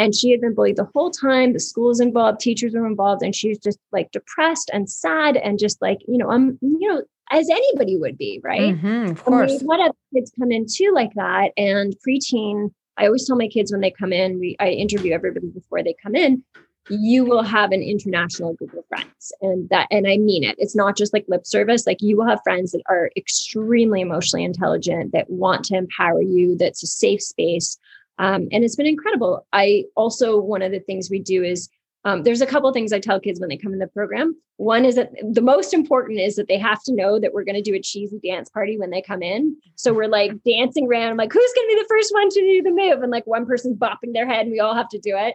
[0.00, 1.52] and she had been bullied the whole time.
[1.52, 5.36] The school was involved, teachers were involved, and she was just like depressed and sad
[5.36, 8.74] and just like, you know, um, you know, as anybody would be, right?
[8.74, 9.60] Mm-hmm, of course.
[9.60, 11.52] And we kids come in too like that.
[11.56, 15.48] And preaching, I always tell my kids when they come in, we I interview everybody
[15.48, 16.44] before they come in,
[16.90, 19.32] you will have an international group of friends.
[19.40, 20.56] And that, and I mean it.
[20.58, 21.86] It's not just like lip service.
[21.86, 26.56] Like you will have friends that are extremely emotionally intelligent, that want to empower you,
[26.56, 27.78] that's a safe space
[28.20, 29.46] um, and it's been incredible.
[29.54, 31.70] I also, one of the things we do is
[32.04, 34.36] um, there's a couple things I tell kids when they come in the program.
[34.58, 37.62] One is that the most important is that they have to know that we're going
[37.62, 39.56] to do a cheesy dance party when they come in.
[39.76, 42.40] So we're like dancing around, I'm like, who's going to be the first one to
[42.40, 43.02] do the move?
[43.02, 45.34] And like one person's bopping their head and we all have to do it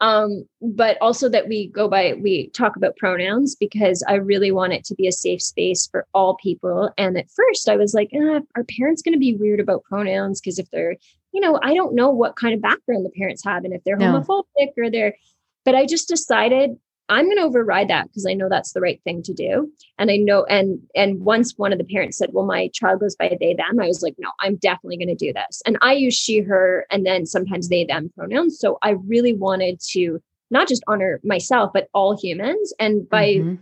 [0.00, 4.72] um, but also that we go by we talk about pronouns because i really want
[4.72, 8.10] it to be a safe space for all people and at first i was like
[8.12, 10.96] eh, are parents going to be weird about pronouns because if they're
[11.32, 13.96] you know i don't know what kind of background the parents have and if they're
[13.96, 14.20] no.
[14.20, 15.14] homophobic or they're
[15.64, 16.76] but i just decided
[17.10, 19.70] I'm going to override that because I know that's the right thing to do.
[19.98, 23.16] And I know, and and once one of the parents said, "Well, my child goes
[23.16, 25.92] by they them," I was like, "No, I'm definitely going to do this." And I
[25.92, 28.58] use she, her, and then sometimes they them pronouns.
[28.60, 32.72] So I really wanted to not just honor myself, but all humans.
[32.78, 33.56] And by mm-hmm.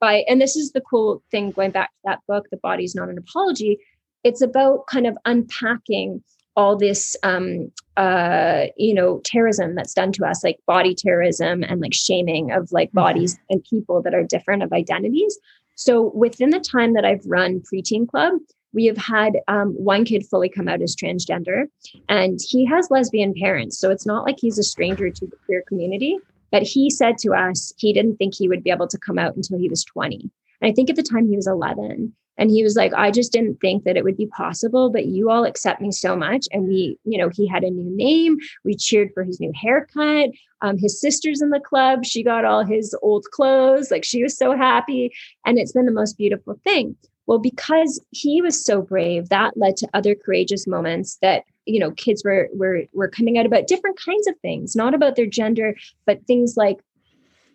[0.00, 3.08] by, and this is the cool thing going back to that book, "The Body's Not
[3.08, 3.78] an Apology."
[4.24, 6.24] It's about kind of unpacking
[6.58, 11.80] all this um, uh, you know terrorism that's done to us like body terrorism and
[11.80, 12.98] like shaming of like mm-hmm.
[12.98, 15.38] bodies and people that are different of identities.
[15.76, 18.32] So within the time that i've run preteen club
[18.74, 21.66] we have had um, one kid fully come out as transgender
[22.08, 23.78] and he has lesbian parents.
[23.78, 26.18] So it's not like he's a stranger to the queer community
[26.50, 29.36] but he said to us he didn't think he would be able to come out
[29.36, 32.62] until he was 20 and i think at the time he was 11 and he
[32.62, 35.80] was like, I just didn't think that it would be possible, but you all accept
[35.80, 36.46] me so much.
[36.52, 38.38] And we, you know, he had a new name.
[38.64, 40.30] We cheered for his new haircut.
[40.62, 42.04] Um, his sister's in the club.
[42.04, 43.90] She got all his old clothes.
[43.90, 45.12] Like she was so happy.
[45.44, 46.96] And it's been the most beautiful thing.
[47.26, 51.90] Well, because he was so brave, that led to other courageous moments that you know
[51.90, 55.76] kids were were were coming out about different kinds of things, not about their gender,
[56.06, 56.78] but things like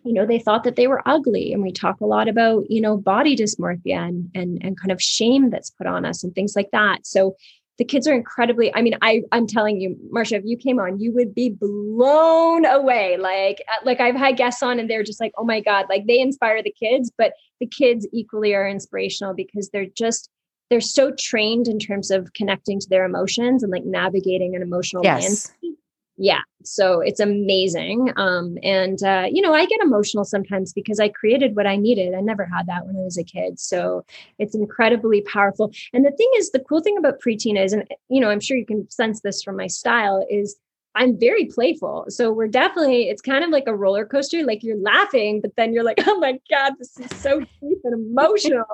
[0.04, 1.52] you know they thought that they were ugly.
[1.52, 5.02] And we talk a lot about you know body dysmorphia and and, and kind of
[5.02, 7.06] shame that's put on us and things like that.
[7.06, 7.36] So
[7.78, 11.00] the kids are incredibly i mean i i'm telling you marsha if you came on
[11.00, 13.16] you would be blown away.
[13.16, 16.06] Like uh, like i've had guests on and they're just like oh my god like
[16.06, 20.30] they inspire the kids but the kids equally are inspirational because they're just
[20.70, 25.02] they're so trained in terms of connecting to their emotions and like navigating an emotional
[25.04, 25.22] yes.
[25.22, 25.78] landscape
[26.16, 31.08] yeah so it's amazing um, and uh, you know i get emotional sometimes because i
[31.08, 34.04] created what i needed i never had that when i was a kid so
[34.38, 38.20] it's incredibly powerful and the thing is the cool thing about preteen is and you
[38.20, 40.56] know i'm sure you can sense this from my style is
[40.94, 44.80] i'm very playful so we're definitely it's kind of like a roller coaster like you're
[44.80, 48.64] laughing but then you're like oh my god this is so deep and emotional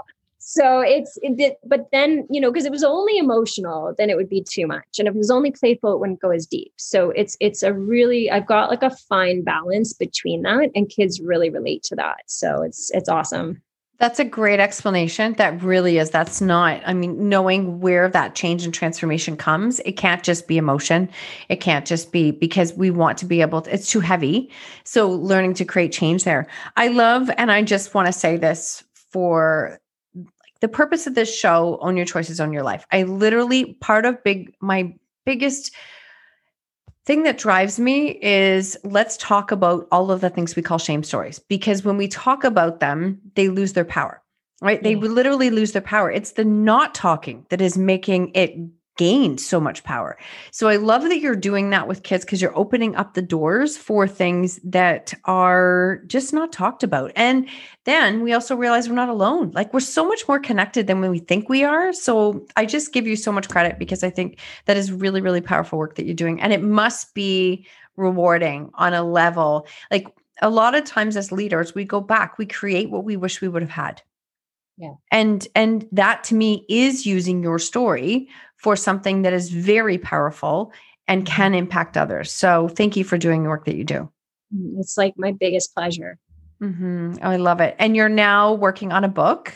[0.41, 4.29] so it's it, but then you know because it was only emotional then it would
[4.29, 7.11] be too much and if it was only playful it wouldn't go as deep so
[7.11, 11.51] it's it's a really i've got like a fine balance between that and kids really
[11.51, 13.63] relate to that so it's it's awesome
[13.99, 15.35] that's a great explanation.
[15.35, 16.09] That really is.
[16.09, 20.57] That's not, I mean, knowing where that change and transformation comes, it can't just be
[20.57, 21.11] emotion.
[21.51, 24.51] It can't just be because we want to be able to, it's too heavy.
[24.85, 26.47] So learning to create change there.
[26.79, 29.79] I love, and I just want to say this for
[30.61, 32.87] the purpose of this show own your choices own your life.
[32.93, 34.95] I literally part of big my
[35.25, 35.73] biggest
[37.07, 41.03] thing that drives me is let's talk about all of the things we call shame
[41.03, 44.23] stories because when we talk about them they lose their power
[44.61, 44.83] right?
[44.83, 44.91] Yeah.
[44.91, 46.11] they literally lose their power.
[46.11, 48.55] It's the not talking that is making it
[49.01, 50.19] gained so much power.
[50.51, 53.75] So I love that you're doing that with kids because you're opening up the doors
[53.79, 57.11] for things that are just not talked about.
[57.17, 57.49] And
[57.87, 59.53] then we also realize we're not alone.
[59.55, 61.95] Like we're so much more connected than when we think we are.
[61.95, 65.41] So I just give you so much credit because I think that is really, really
[65.41, 66.39] powerful work that you're doing.
[66.39, 69.67] And it must be rewarding on a level.
[69.91, 70.09] Like
[70.43, 73.49] a lot of times as leaders, we go back, we create what we wish we
[73.49, 74.03] would have had.
[74.77, 74.95] Yeah.
[75.11, 78.29] And and that to me is using your story
[78.63, 80.73] for something that is very powerful
[81.09, 82.31] and can impact others.
[82.31, 84.11] So thank you for doing the work that you do.
[84.55, 86.19] Mm, it's like my biggest pleasure.
[86.63, 87.15] Mm-hmm.
[87.23, 87.75] Oh, I love it.
[87.79, 89.55] And you're now working on a book.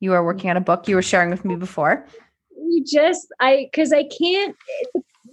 [0.00, 2.06] You are working on a book you were sharing with me before.
[2.56, 4.56] You just, I, because I can't,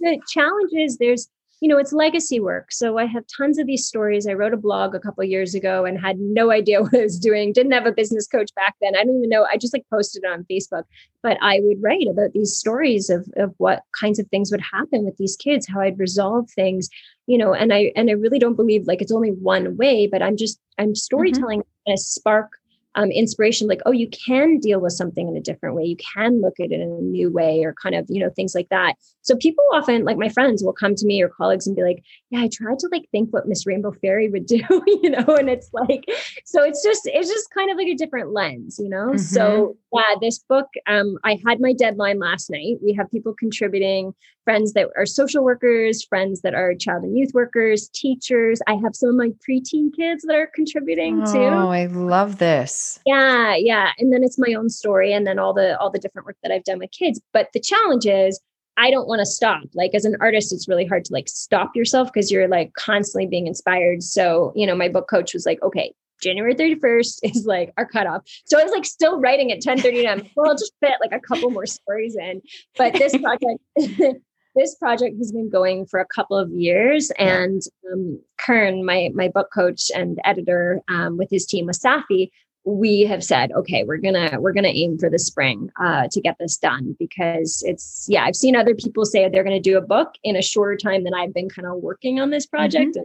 [0.00, 1.28] the challenge is there's
[1.62, 2.72] you know, it's legacy work.
[2.72, 4.26] So I have tons of these stories.
[4.26, 7.20] I wrote a blog a couple years ago and had no idea what I was
[7.20, 7.52] doing.
[7.52, 8.96] Didn't have a business coach back then.
[8.96, 9.46] I don't even know.
[9.48, 10.82] I just like posted it on Facebook.
[11.22, 15.04] But I would write about these stories of of what kinds of things would happen
[15.04, 16.90] with these kids, how I'd resolve things,
[17.28, 20.20] you know, and I and I really don't believe like it's only one way, but
[20.20, 20.94] I'm just I'm mm-hmm.
[20.94, 21.92] storytelling mm-hmm.
[21.92, 22.50] a spark
[22.94, 26.42] um, inspiration like oh you can deal with something in a different way you can
[26.42, 28.96] look at it in a new way or kind of you know things like that
[29.22, 32.02] so people often like my friends will come to me or colleagues and be like
[32.30, 35.48] yeah i tried to like think what miss rainbow fairy would do you know and
[35.48, 36.04] it's like
[36.44, 39.08] so it's just it's just kind of like a different lens you know?
[39.08, 39.18] Mm-hmm.
[39.18, 42.78] so yeah this book um i had my deadline last night.
[42.82, 44.14] We have people contributing
[44.44, 48.60] friends that are social workers friends that are child and youth workers teachers.
[48.66, 51.38] I have some of my preteen kids that are contributing oh, too.
[51.38, 53.00] Oh i love this.
[53.06, 56.26] Yeah yeah and then it's my own story and then all the all the different
[56.26, 57.20] work that i've done with kids.
[57.32, 58.40] But the challenge is
[58.76, 59.62] I don't want to stop.
[59.74, 63.26] Like as an artist, it's really hard to like stop yourself because you're like constantly
[63.26, 64.02] being inspired.
[64.02, 68.22] So, you know, my book coach was like, okay, January 31st is like our cutoff.
[68.46, 70.22] So I was like still writing at 10 30 a.m.
[70.36, 72.40] Well, I'll just fit like a couple more stories in.
[72.78, 73.60] But this project,
[74.54, 77.10] this project has been going for a couple of years.
[77.18, 77.60] And
[77.92, 82.30] um, Kern, my my book coach and editor um, with his team with Safi,
[82.64, 86.36] we have said okay we're gonna we're gonna aim for the spring uh, to get
[86.38, 90.14] this done because it's yeah i've seen other people say they're gonna do a book
[90.22, 93.02] in a shorter time than i've been kind of working on this project mm-hmm.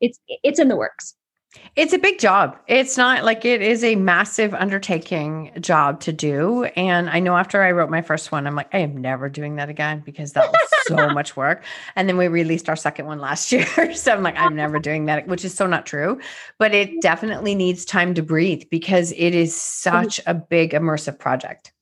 [0.00, 1.14] it's, it's it's in the works
[1.76, 2.58] it's a big job.
[2.66, 6.64] It's not like it is a massive undertaking job to do.
[6.64, 9.56] And I know after I wrote my first one, I'm like, I am never doing
[9.56, 11.64] that again because that was so much work.
[11.96, 13.94] And then we released our second one last year.
[13.94, 16.20] so I'm like, I'm never doing that, which is so not true.
[16.58, 21.72] But it definitely needs time to breathe because it is such a big immersive project.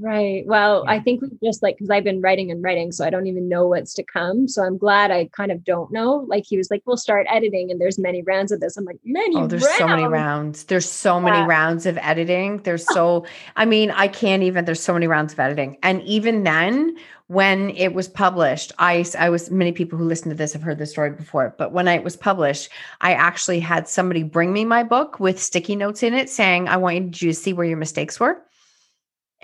[0.00, 0.44] Right.
[0.44, 0.92] Well, yeah.
[0.92, 3.48] I think we just like because I've been writing and writing, so I don't even
[3.48, 4.48] know what's to come.
[4.48, 6.24] So I'm glad I kind of don't know.
[6.28, 8.76] Like he was like, "We'll start editing," and there's many rounds of this.
[8.76, 9.36] I'm like, many.
[9.36, 9.78] Oh, there's rounds.
[9.78, 10.64] so many rounds.
[10.64, 12.58] There's so many rounds of editing.
[12.64, 13.24] There's so.
[13.54, 14.64] I mean, I can't even.
[14.64, 16.96] There's so many rounds of editing, and even then,
[17.28, 20.78] when it was published, I I was many people who listen to this have heard
[20.78, 22.68] this story before, but when I, it was published,
[23.00, 26.78] I actually had somebody bring me my book with sticky notes in it saying, "I
[26.78, 28.42] want you to see where your mistakes were."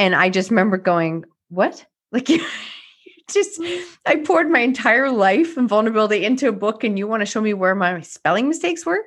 [0.01, 1.87] And I just remember going, what?
[2.13, 2.27] Like
[3.33, 3.63] just
[4.05, 7.41] I poured my entire life and vulnerability into a book and you want to show
[7.41, 9.05] me where my spelling mistakes were?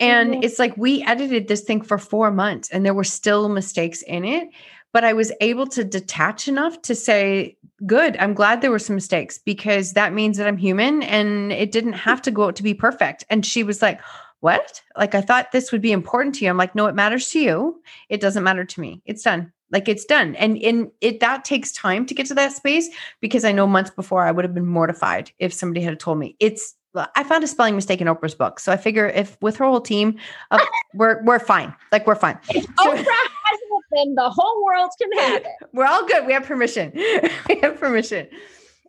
[0.00, 0.42] And mm-hmm.
[0.42, 4.24] it's like we edited this thing for 4 months and there were still mistakes in
[4.24, 4.48] it,
[4.92, 7.56] but I was able to detach enough to say,
[7.86, 11.70] good, I'm glad there were some mistakes because that means that I'm human and it
[11.70, 13.24] didn't have to go out to be perfect.
[13.30, 14.00] And she was like,
[14.40, 14.82] what?
[14.96, 16.50] Like I thought this would be important to you.
[16.50, 17.80] I'm like, no, it matters to you.
[18.08, 19.00] It doesn't matter to me.
[19.06, 19.52] It's done.
[19.70, 20.36] Like it's done.
[20.36, 22.88] And in it that takes time to get to that space
[23.20, 26.36] because I know months before I would have been mortified if somebody had told me.
[26.38, 26.74] It's
[27.16, 28.60] I found a spelling mistake in Oprah's book.
[28.60, 30.16] So I figure if with her whole team,
[30.50, 31.74] uh, we're we're fine.
[31.92, 32.38] Like we're fine.
[32.50, 35.46] If Oprah has it, then the whole world can have it.
[35.72, 36.26] We're all good.
[36.26, 36.92] We have permission.
[37.48, 38.28] we have permission.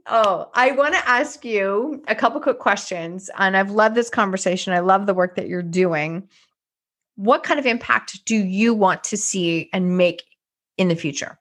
[0.07, 3.30] Oh, I want to ask you a couple quick questions.
[3.38, 4.73] And I've loved this conversation.
[4.73, 6.28] I love the work that you're doing.
[7.15, 10.23] What kind of impact do you want to see and make
[10.78, 11.39] in the future?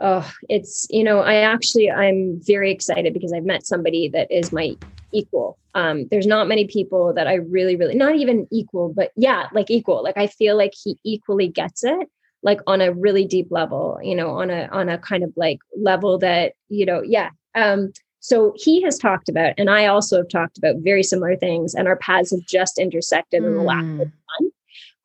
[0.00, 4.52] Oh, it's, you know, I actually, I'm very excited because I've met somebody that is
[4.52, 4.76] my
[5.12, 5.58] equal.
[5.74, 9.70] Um, there's not many people that I really, really, not even equal, but yeah, like
[9.70, 10.02] equal.
[10.02, 12.08] Like I feel like he equally gets it,
[12.42, 15.58] like on a really deep level, you know, on a, on a kind of like
[15.76, 17.30] level that, you know, yeah.
[17.54, 21.74] Um, so he has talked about, and I also have talked about very similar things,
[21.74, 23.46] and our paths have just intersected mm.
[23.46, 23.96] in the last hmm.
[23.98, 24.54] month.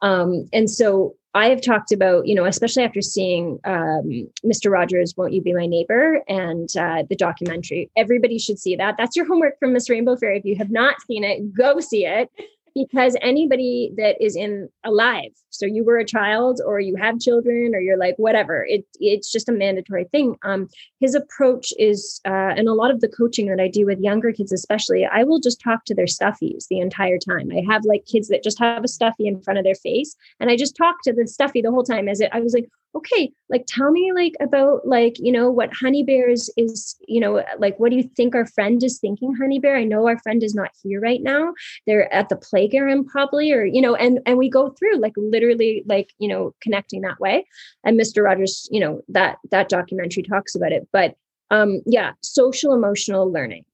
[0.02, 4.72] Um, and so I have talked about, you know, especially after seeing um, Mr.
[4.72, 7.90] Rogers, Won't You Be My Neighbor and uh, the documentary.
[7.98, 8.96] Everybody should see that.
[8.98, 10.38] That's your homework from Miss Rainbow Fairy.
[10.38, 12.30] If you have not seen it, go see it
[12.76, 17.76] because anybody that is in alive so you were a child or you have children
[17.76, 20.36] or you're like whatever it it's just a mandatory thing.
[20.44, 20.70] Um
[21.00, 24.32] his approach is uh and a lot of the coaching that i do with younger
[24.32, 27.50] kids especially i will just talk to their stuffies the entire time.
[27.52, 30.50] I have like kids that just have a stuffy in front of their face and
[30.50, 33.32] i just talk to the stuffy the whole time as it i was like okay
[33.50, 37.44] like tell me like about like you know what honey bear is is you know
[37.58, 39.76] like what do you think our friend is thinking honey bear?
[39.76, 41.54] I know our friend is not here right now.
[41.88, 45.84] They're at the playground probably or you know and and we go through like literally
[45.88, 47.46] like you know connecting that way.
[47.84, 50.88] And mr rogers you know that that documentary talks about it.
[50.92, 51.16] But
[51.52, 53.66] um yeah social emotional learning.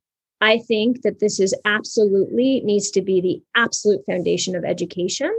[0.42, 5.32] I think that this is absolutely needs to be the absolute foundation of education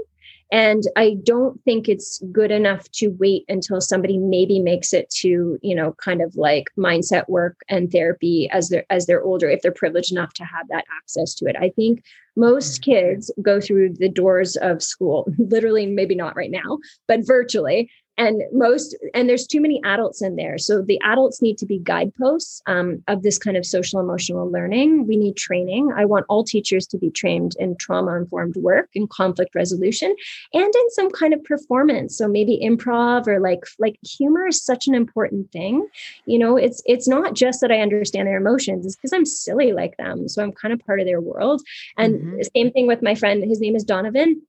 [0.51, 5.59] and i don't think it's good enough to wait until somebody maybe makes it to
[5.63, 9.63] you know kind of like mindset work and therapy as they're as they're older if
[9.63, 12.05] they're privileged enough to have that access to it i think
[12.37, 12.93] most mm-hmm.
[12.93, 18.43] kids go through the doors of school literally maybe not right now but virtually and
[18.53, 20.59] most and there's too many adults in there.
[20.59, 25.07] So the adults need to be guideposts um, of this kind of social emotional learning.
[25.07, 25.93] We need training.
[25.97, 30.15] I want all teachers to be trained in trauma informed work and conflict resolution
[30.53, 32.17] and in some kind of performance.
[32.17, 35.89] So maybe improv or like like humor is such an important thing.
[36.27, 38.85] You know it's it's not just that i understand their emotions.
[38.85, 40.29] It's because i'm silly like them.
[40.29, 41.63] So i'm kind of part of their world.
[41.97, 42.41] And mm-hmm.
[42.55, 43.43] same thing with my friend.
[43.43, 44.43] His name is donovan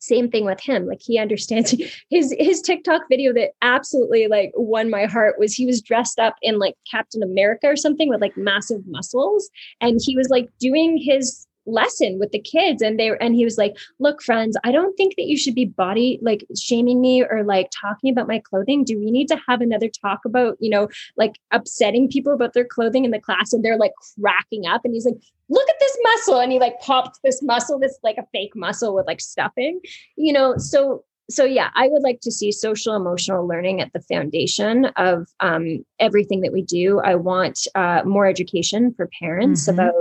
[0.00, 0.86] same thing with him.
[0.86, 1.74] Like he understands
[2.10, 6.34] his his tiktok video that absolutely like won my heart was he was dressed up
[6.42, 9.48] in like captain america or something with like massive muscles.
[9.80, 13.58] And he was like doing his lesson with the kids and they and he was
[13.58, 17.42] like look friends i don't think that you should be body like shaming me or
[17.44, 18.84] like talking about my clothing.
[18.84, 22.64] Do we need to have another talk about you know like upsetting people about their
[22.64, 23.52] clothing in the class?
[23.52, 26.80] And they're like cracking up and he's like look at this muscle and he like
[26.80, 29.80] popped this muscle this like a fake muscle with like stuffing
[30.16, 30.56] you know?
[30.56, 35.28] So so yeah i would like to see social emotional learning at the foundation of
[35.40, 37.00] um, everything that we do.
[37.00, 39.78] I want uh, more education for parents mm-hmm.
[39.78, 39.94] about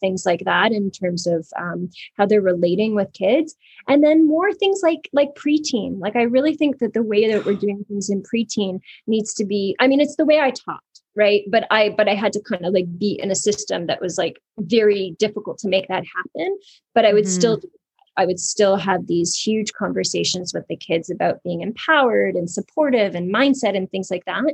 [0.00, 3.54] things like that in terms of um, how they're relating with kids.
[3.88, 6.00] And then more things like like preteen.
[6.00, 9.44] Like i really think that the way that we're doing things in preteen needs to
[9.44, 10.80] be i mean it's the way i taught
[11.16, 11.42] right?
[11.48, 14.18] But i but i had to kind of like be in a system that was
[14.18, 16.58] like very difficult to make that happen.
[16.92, 17.40] But i would mm-hmm.
[17.40, 17.60] still
[18.16, 23.14] I would still have these huge conversations with the kids about being empowered and supportive
[23.14, 24.44] and mindset and things like that.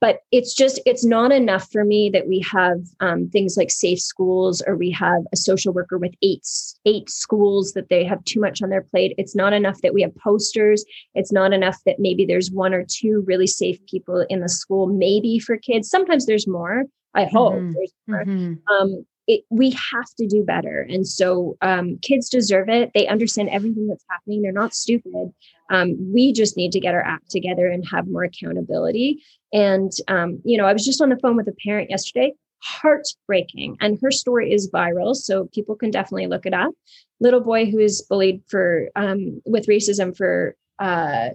[0.00, 4.00] But it's just it's not enough for me that we have um, things like safe
[4.00, 6.46] schools or we have a social worker with eight
[6.84, 9.14] eight schools that they have too much on their plate.
[9.16, 10.84] It's not enough that we have posters.
[11.14, 14.88] It's not enough that maybe there's one or two really safe people in the school
[14.88, 15.88] maybe for kids.
[15.88, 16.84] Sometimes there's more
[17.14, 17.72] i hope mm-hmm.
[17.72, 18.24] there's more.
[18.24, 18.74] Mm-hmm.
[18.74, 20.86] um, it, we have to do better.
[20.88, 22.90] And so um, kids deserve it.
[22.94, 24.42] They understand everything that's happening.
[24.42, 25.32] They're not stupid.
[25.70, 29.22] Um, we just need to get our act together and have more accountability.
[29.52, 33.76] And, um, you know, I was just on the phone with a parent yesterday, heartbreaking.
[33.80, 35.14] And her story is viral.
[35.14, 36.72] So people can definitely look it up.
[37.20, 41.30] Little boy who is bullied for, um, with racism for, uh,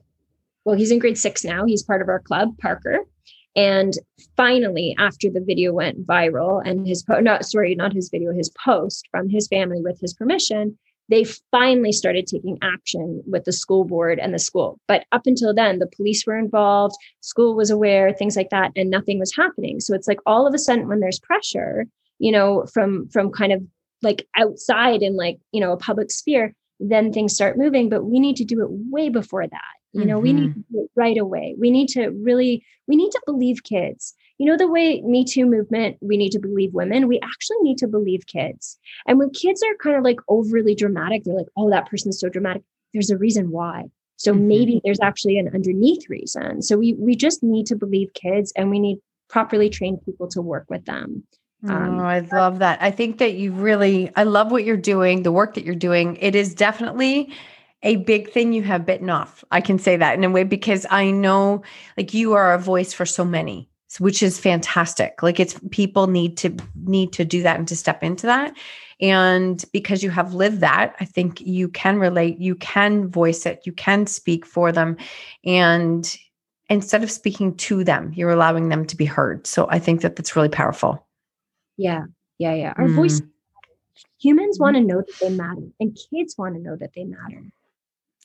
[0.66, 1.66] well, he's in grade six now.
[1.66, 3.00] He's part of our club, Parker.
[3.56, 3.93] And
[4.38, 8.50] finally, after the video went viral and his po- not sorry, not his video, his
[8.64, 10.78] post from his family with his permission,
[11.10, 14.80] they finally started taking action with the school board and the school.
[14.88, 18.89] But up until then, the police were involved, school was aware, things like that, and
[18.89, 19.80] nothing was happening.
[19.80, 21.88] So it's like all of a sudden when there's pressure,
[22.20, 23.64] you know, from from kind of
[24.04, 27.89] like outside in like, you know, a public sphere, then things start moving.
[27.89, 30.24] But we need to do it way before that you know mm-hmm.
[30.24, 30.62] we need mm-hmm.
[30.62, 34.46] to do it right away we need to really we need to believe kids you
[34.46, 37.88] know the way me too movement we need to believe women we actually need to
[37.88, 38.78] believe kids
[39.08, 42.30] and when kids are kind of like overly dramatic they're like oh that person's so
[42.30, 42.64] dramatic
[42.94, 43.84] there's a reason why
[44.18, 44.48] so mm-hmm.
[44.48, 48.70] maybe there's actually an underneath reason so we we just need to believe kids and
[48.70, 51.24] we need properly trained people to work with them
[51.68, 52.82] um, oh, I love that.
[52.82, 56.16] I think that you really, I love what you're doing, the work that you're doing.
[56.22, 57.34] It is definitely
[57.84, 59.44] a big thing you have bitten off.
[59.52, 61.64] I can say that in a way because I know
[61.98, 63.70] like you are a voice for so many,
[64.00, 65.24] which is fantastic.
[65.24, 68.54] Like it's people need to need to do that and to step into that.
[69.02, 73.62] And because you have lived that, I think you can relate, you can voice it,
[73.64, 74.98] you can speak for them.
[75.46, 76.18] And
[76.70, 79.48] instead of speaking to them, you're allowing them to be heard.
[79.48, 81.08] So I think that that's really powerful.
[81.78, 82.04] Yeah.
[82.40, 82.54] Yeah.
[82.54, 82.74] Yeah.
[82.76, 82.96] Our mm.
[82.96, 83.22] voice
[84.20, 87.42] humans want to know that they matter and kids want to know that they matter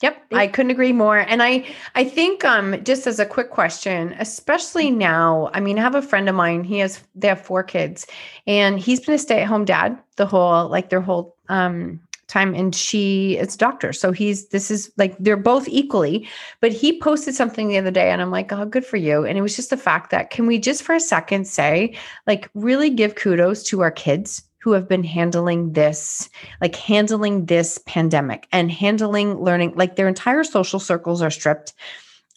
[0.04, 1.16] Yep, I couldn't agree more.
[1.16, 5.80] And I I think um just as a quick question, especially now, I mean, I
[5.80, 8.06] have a friend of mine, he has they have four kids
[8.46, 13.38] and he's been a stay-at-home dad the whole like their whole um time and she
[13.38, 13.94] is a doctor.
[13.94, 16.28] So he's this is like they're both equally,
[16.60, 19.38] but he posted something the other day and I'm like, "Oh, good for you." And
[19.38, 21.96] it was just the fact that can we just for a second say
[22.26, 26.30] like really give kudos to our kids who have been handling this,
[26.62, 31.74] like handling this pandemic and handling learning, like their entire social circles are stripped.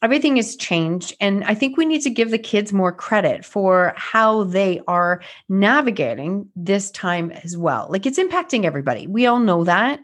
[0.04, 1.16] Everything has changed.
[1.22, 5.22] And I think we need to give the kids more credit for how they are
[5.48, 7.88] navigating this time as well.
[7.90, 9.08] Like it's impacting everybody.
[9.08, 10.02] We all know that.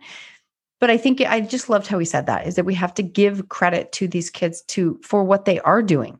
[0.79, 3.03] But I think I just loved how he said that is that we have to
[3.03, 6.19] give credit to these kids to for what they are doing.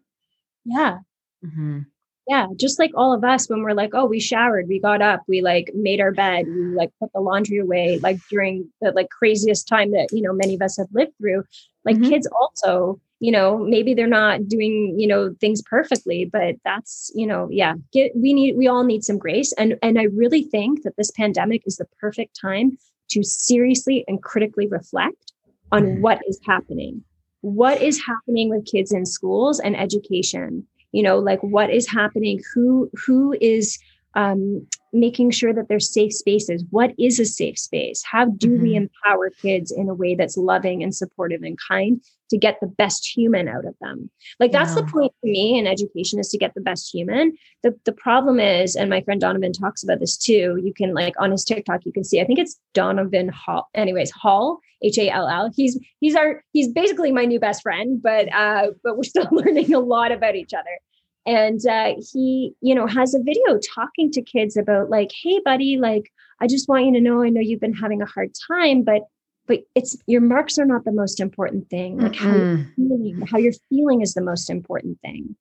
[0.66, 1.00] Yeah.
[1.46, 1.80] Mm-hmm.
[2.28, 5.22] Yeah just like all of us when we're like oh we showered we got up
[5.28, 9.10] we like made our bed we like put the laundry away like during the like
[9.10, 11.44] craziest time that you know many of us have lived through
[11.86, 12.10] like mm-hmm.
[12.10, 17.26] kids also you know maybe they're not doing you know things perfectly but that's you
[17.28, 20.84] know yeah get we need we all need some grace and and i really think
[20.84, 22.78] that this pandemic is the perfect time
[23.10, 25.34] to seriously and critically reflect
[25.72, 26.02] on mm-hmm.
[26.02, 27.04] what is happening
[27.42, 32.42] what is happening with kids in schools and education you know like what is happening
[32.54, 33.78] who who is
[34.16, 38.64] um, making sure that there's safe spaces what is a safe space how do mm-hmm.
[38.64, 42.02] we empower kids in a way that's loving and supportive and kind
[42.34, 44.10] to get the best human out of them.
[44.40, 44.82] Like that's yeah.
[44.82, 47.38] the point to me in education is to get the best human.
[47.62, 50.60] The the problem is, and my friend Donovan talks about this too.
[50.64, 53.70] You can like on his TikTok, you can see, I think it's Donovan Hall.
[53.76, 55.52] Anyways, Hall, H-A-L-L.
[55.56, 59.74] He's he's our he's basically my new best friend, but uh, but we're still learning
[59.74, 60.80] a lot about each other.
[61.26, 65.78] And uh, he, you know, has a video talking to kids about like, hey, buddy,
[65.78, 66.12] like,
[66.42, 69.04] I just want you to know, I know you've been having a hard time, but
[69.48, 72.30] but it's your marks are not the most important thing like mm-hmm.
[72.30, 75.36] how you're feeling how you're feeling is the most important thing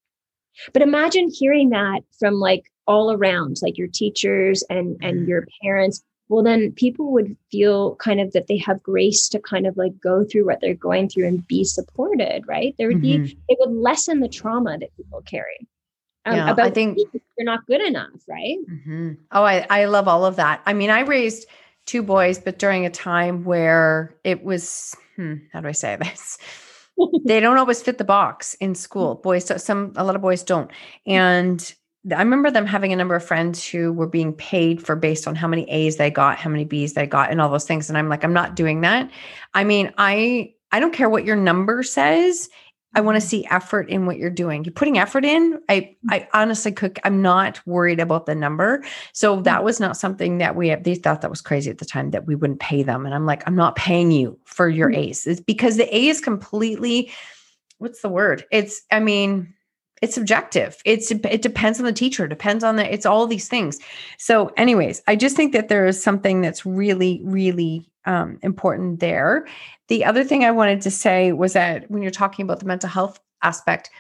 [0.73, 5.29] but imagine hearing that from like all around like your teachers and and mm-hmm.
[5.29, 6.03] your parents
[6.33, 9.99] well then people would feel kind of that they have grace to kind of like
[10.01, 13.25] go through what they're going through and be supported right there would mm-hmm.
[13.25, 15.67] be it would lessen the trauma that people carry
[16.25, 16.99] um, yeah, about I think
[17.37, 19.13] you're not good enough right mm-hmm.
[19.31, 21.47] oh I, I love all of that i mean i raised
[21.87, 26.39] two boys, but during a time where it was, hmm, how do I say this?
[27.25, 29.17] they don't always fit the box in school.
[29.17, 30.71] Boys, some, a lot of boys don't.
[31.07, 31.75] And
[32.11, 35.37] I remember them having a number of friends who were being paid for based on
[35.37, 37.89] how many A's they got, how many B's they got, and all those things.
[37.89, 39.11] And I'm like, I'm not doing that.
[39.55, 42.49] I mean, I I don't care what your number says.
[42.95, 43.29] I want to mm-hmm.
[43.29, 44.65] see effort in what you're doing.
[44.65, 45.61] You're putting effort in.
[45.69, 46.29] I I mm-hmm.
[46.35, 48.85] honestly could I'm not worried about the number.
[49.13, 49.65] So that mm.
[49.65, 52.35] was not something that we they thought that was crazy at the time that we
[52.35, 53.07] wouldn't pay them.
[53.07, 54.91] And I'm like, I'm not paying you for your.
[54.91, 55.27] A's.
[55.27, 57.11] It's because the A is completely
[57.79, 58.45] what's the word?
[58.51, 59.55] It's I mean,
[60.03, 60.77] it's subjective.
[60.85, 63.79] It's it depends on the teacher, depends on the it's all these things.
[64.19, 69.47] So, anyways, I just think that there is something that's really, really um, important there.
[69.89, 72.91] The other thing I wanted to say was that when you're talking about the mental
[72.91, 73.91] health aspect,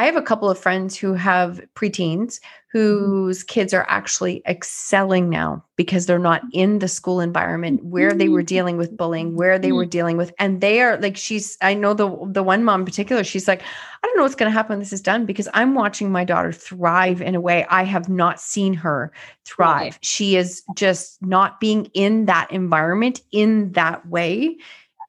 [0.00, 2.78] I have a couple of friends who have preteens mm-hmm.
[2.78, 8.30] whose kids are actually excelling now because they're not in the school environment where they
[8.30, 9.90] were dealing with bullying, where they were mm-hmm.
[9.90, 11.58] dealing with, and they are like she's.
[11.60, 13.24] I know the the one mom in particular.
[13.24, 15.74] She's like, I don't know what's going to happen when this is done because I'm
[15.74, 19.12] watching my daughter thrive in a way I have not seen her
[19.44, 19.98] thrive.
[20.00, 24.56] She is just not being in that environment in that way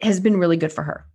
[0.02, 1.06] has been really good for her.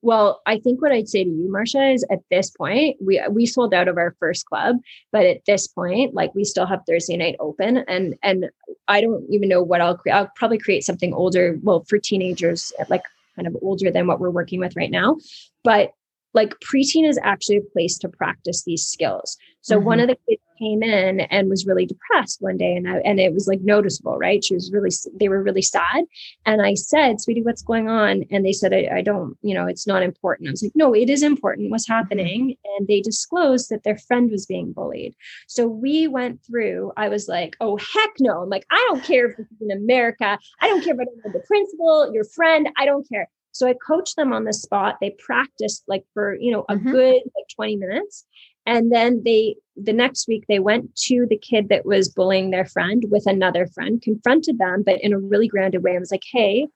[0.00, 3.46] Well, I think what I'd say to you, Marsha, is at this point, we we
[3.46, 4.76] sold out of our first club,
[5.10, 8.48] but at this point, like we still have Thursday night open, and and
[8.86, 10.14] I don't even know what I'll create.
[10.14, 13.02] I'll probably create something older, well, for teenagers, like
[13.34, 15.16] kind of older than what we're working with right now.
[15.64, 15.92] But
[16.34, 19.36] like preteen is actually a place to practice these skills.
[19.68, 19.84] So mm-hmm.
[19.84, 23.20] one of the kids came in and was really depressed one day, and I, and
[23.20, 24.42] it was like noticeable, right?
[24.42, 24.88] She was really
[25.20, 26.06] they were really sad,
[26.46, 29.66] and I said, "Sweetie, what's going on?" And they said, I, I don't, you know,
[29.66, 31.70] it's not important." I was like, "No, it is important.
[31.70, 31.98] What's mm-hmm.
[31.98, 35.14] happening?" And they disclosed that their friend was being bullied.
[35.48, 36.92] So we went through.
[36.96, 39.70] I was like, "Oh heck no!" I'm like, "I don't care if this is in
[39.70, 40.38] America.
[40.62, 42.70] I don't care about the principal, your friend.
[42.78, 44.98] I don't care." So I coached them on the spot.
[45.00, 46.92] They practiced like for, you know, a mm-hmm.
[46.92, 48.24] good like 20 minutes.
[48.68, 52.66] And then they, the next week, they went to the kid that was bullying their
[52.66, 55.96] friend with another friend, confronted them, but in a really grounded way.
[55.96, 56.66] I was like, hey,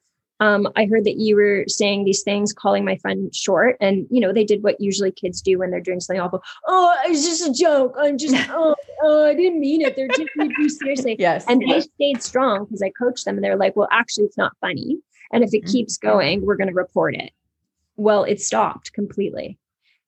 [0.40, 3.76] um, I heard that you were saying these things, calling my friend short.
[3.78, 6.42] And, you know, they did what usually kids do when they're doing something awful.
[6.66, 7.94] Oh, it's just a joke.
[8.00, 9.94] I'm just, oh, oh I didn't mean it.
[9.94, 11.16] They're taking it too seriously.
[11.18, 11.44] Yes.
[11.46, 14.56] And they stayed strong because I coached them and they're like, well, actually, it's not
[14.62, 14.96] funny.
[15.30, 15.72] And if it mm-hmm.
[15.72, 17.32] keeps going, we're going to report it.
[17.96, 19.58] Well, it stopped completely.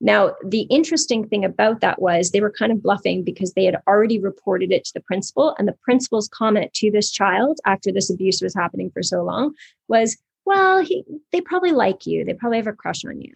[0.01, 3.81] Now, the interesting thing about that was they were kind of bluffing because they had
[3.87, 5.55] already reported it to the principal.
[5.57, 9.53] And the principal's comment to this child after this abuse was happening for so long
[9.87, 12.25] was, well, he, they probably like you.
[12.25, 13.33] They probably have a crush on you.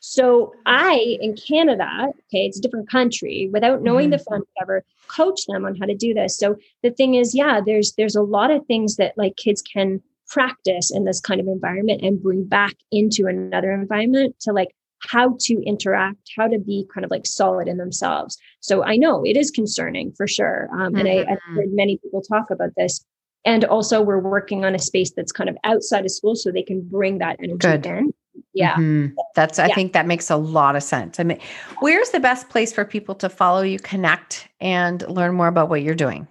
[0.00, 4.18] So I, in Canada, okay, it's a different country, without knowing mm-hmm.
[4.18, 6.36] the fund, whatever, coach them on how to do this.
[6.36, 10.02] So the thing is, yeah, there's there's a lot of things that like kids can
[10.28, 14.74] practice in this kind of environment and bring back into another environment to like
[15.10, 18.38] how to interact, how to be kind of like solid in themselves.
[18.60, 20.68] So I know it is concerning for sure.
[20.72, 20.96] Um, mm-hmm.
[20.96, 21.56] And I, I've mm-hmm.
[21.56, 23.04] heard many people talk about this.
[23.46, 26.62] And also, we're working on a space that's kind of outside of school so they
[26.62, 27.84] can bring that energy Good.
[27.84, 28.12] in
[28.54, 28.74] Yeah.
[28.74, 29.14] Mm-hmm.
[29.34, 29.74] That's, I yeah.
[29.74, 31.20] think that makes a lot of sense.
[31.20, 31.38] I mean,
[31.80, 35.82] where's the best place for people to follow you, connect, and learn more about what
[35.82, 36.26] you're doing?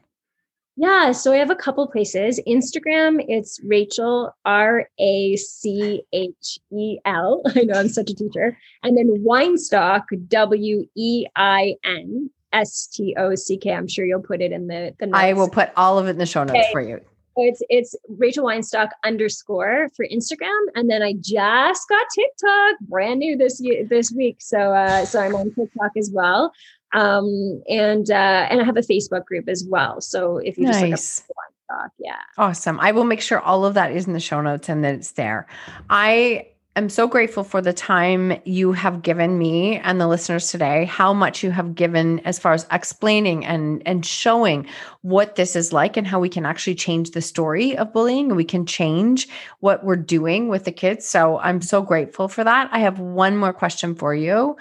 [0.75, 2.39] Yeah, so I have a couple places.
[2.47, 7.43] Instagram, it's Rachel R A C H E L.
[7.55, 8.57] I know I'm such a teacher.
[8.81, 13.71] And then Weinstock, W E I N S T O C K.
[13.71, 15.19] I'm sure you'll put it in the the notes.
[15.19, 16.71] I will put all of it in the show notes okay.
[16.71, 16.99] for you.
[17.35, 23.37] It's it's Rachel Weinstock underscore for Instagram, and then I just got TikTok, brand new
[23.37, 24.37] this year this week.
[24.39, 26.51] So uh, so I'm on TikTok as well
[26.93, 30.01] um, and uh, and I have a Facebook group as well.
[30.01, 30.89] So if you nice.
[30.89, 32.79] just look up Talk, yeah, awesome.
[32.79, 35.11] I will make sure all of that is in the show notes and that it's
[35.11, 35.47] there.
[35.89, 40.85] I am so grateful for the time you have given me and the listeners today.
[40.85, 44.67] How much you have given as far as explaining and and showing
[45.01, 48.35] what this is like and how we can actually change the story of bullying and
[48.35, 49.29] we can change
[49.59, 51.07] what we're doing with the kids.
[51.07, 52.69] So I'm so grateful for that.
[52.73, 54.57] I have one more question for you.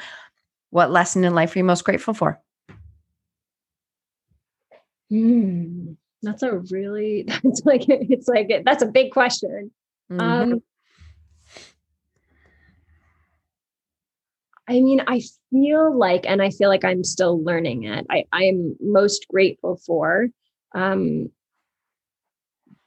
[0.72, 2.40] What lesson in life are you most grateful for?
[5.12, 9.70] Mm, that's a really that's like it's like that's a big question.
[10.10, 10.20] Mm-hmm.
[10.20, 10.62] Um,
[14.66, 15.20] I mean, I
[15.50, 18.06] feel like, and I feel like I'm still learning it.
[18.08, 20.28] I, I am most grateful for
[20.74, 21.30] um,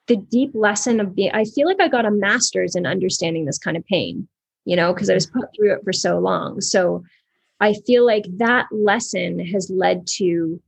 [0.08, 1.32] the deep lesson of being.
[1.34, 4.28] I feel like I got a master's in understanding this kind of pain,
[4.64, 6.62] you know, because I was put through it for so long.
[6.62, 7.04] So
[7.60, 10.62] I feel like that lesson has led to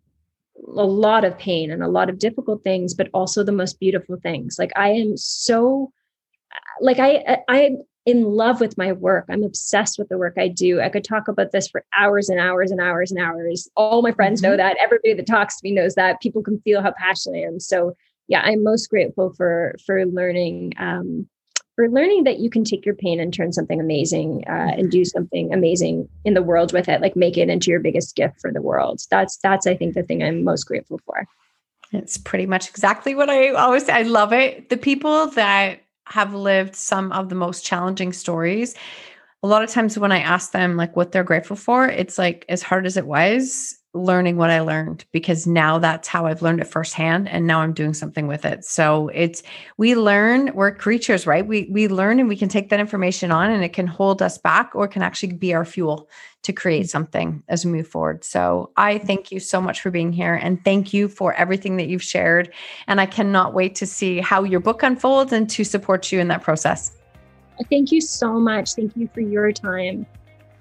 [0.65, 4.17] a lot of pain and a lot of difficult things, but also the most beautiful
[4.17, 4.57] things.
[4.57, 5.91] Like I am so
[6.81, 9.25] like I I'm in love with my work.
[9.29, 10.79] I'm obsessed with the work I do.
[10.79, 13.69] I could talk about this for hours and hours and hours and hours.
[13.75, 14.51] All my friends mm-hmm.
[14.51, 14.77] know that.
[14.79, 16.21] Everybody that talks to me knows that.
[16.21, 17.59] People can feel how passionate I am.
[17.59, 17.95] So
[18.27, 21.27] yeah, I'm most grateful for for learning um,
[21.77, 25.05] for learning that you can take your pain and turn something amazing uh, and do
[25.05, 28.51] something amazing in the world with it like make it into your biggest gift for
[28.51, 28.99] the world.
[29.11, 31.25] That's that's i think the thing i'm most grateful for.
[31.93, 33.93] It's pretty much exactly what i always say.
[33.93, 34.69] I love it.
[34.69, 38.73] The people that have lived some of the most challenging stories
[39.43, 42.45] a lot of times when i ask them like what they're grateful for it's like
[42.47, 46.59] as hard as it was learning what I learned because now that's how I've learned
[46.59, 48.63] it firsthand and now I'm doing something with it.
[48.65, 49.43] So it's
[49.77, 51.45] we learn, we're creatures, right?
[51.45, 54.37] We we learn and we can take that information on and it can hold us
[54.37, 56.09] back or it can actually be our fuel
[56.43, 56.89] to create mm.
[56.89, 58.23] something as we move forward.
[58.23, 61.87] So I thank you so much for being here and thank you for everything that
[61.87, 62.53] you've shared
[62.87, 66.27] and I cannot wait to see how your book unfolds and to support you in
[66.27, 66.91] that process.
[67.69, 68.75] Thank you so much.
[68.75, 70.05] Thank you for your time.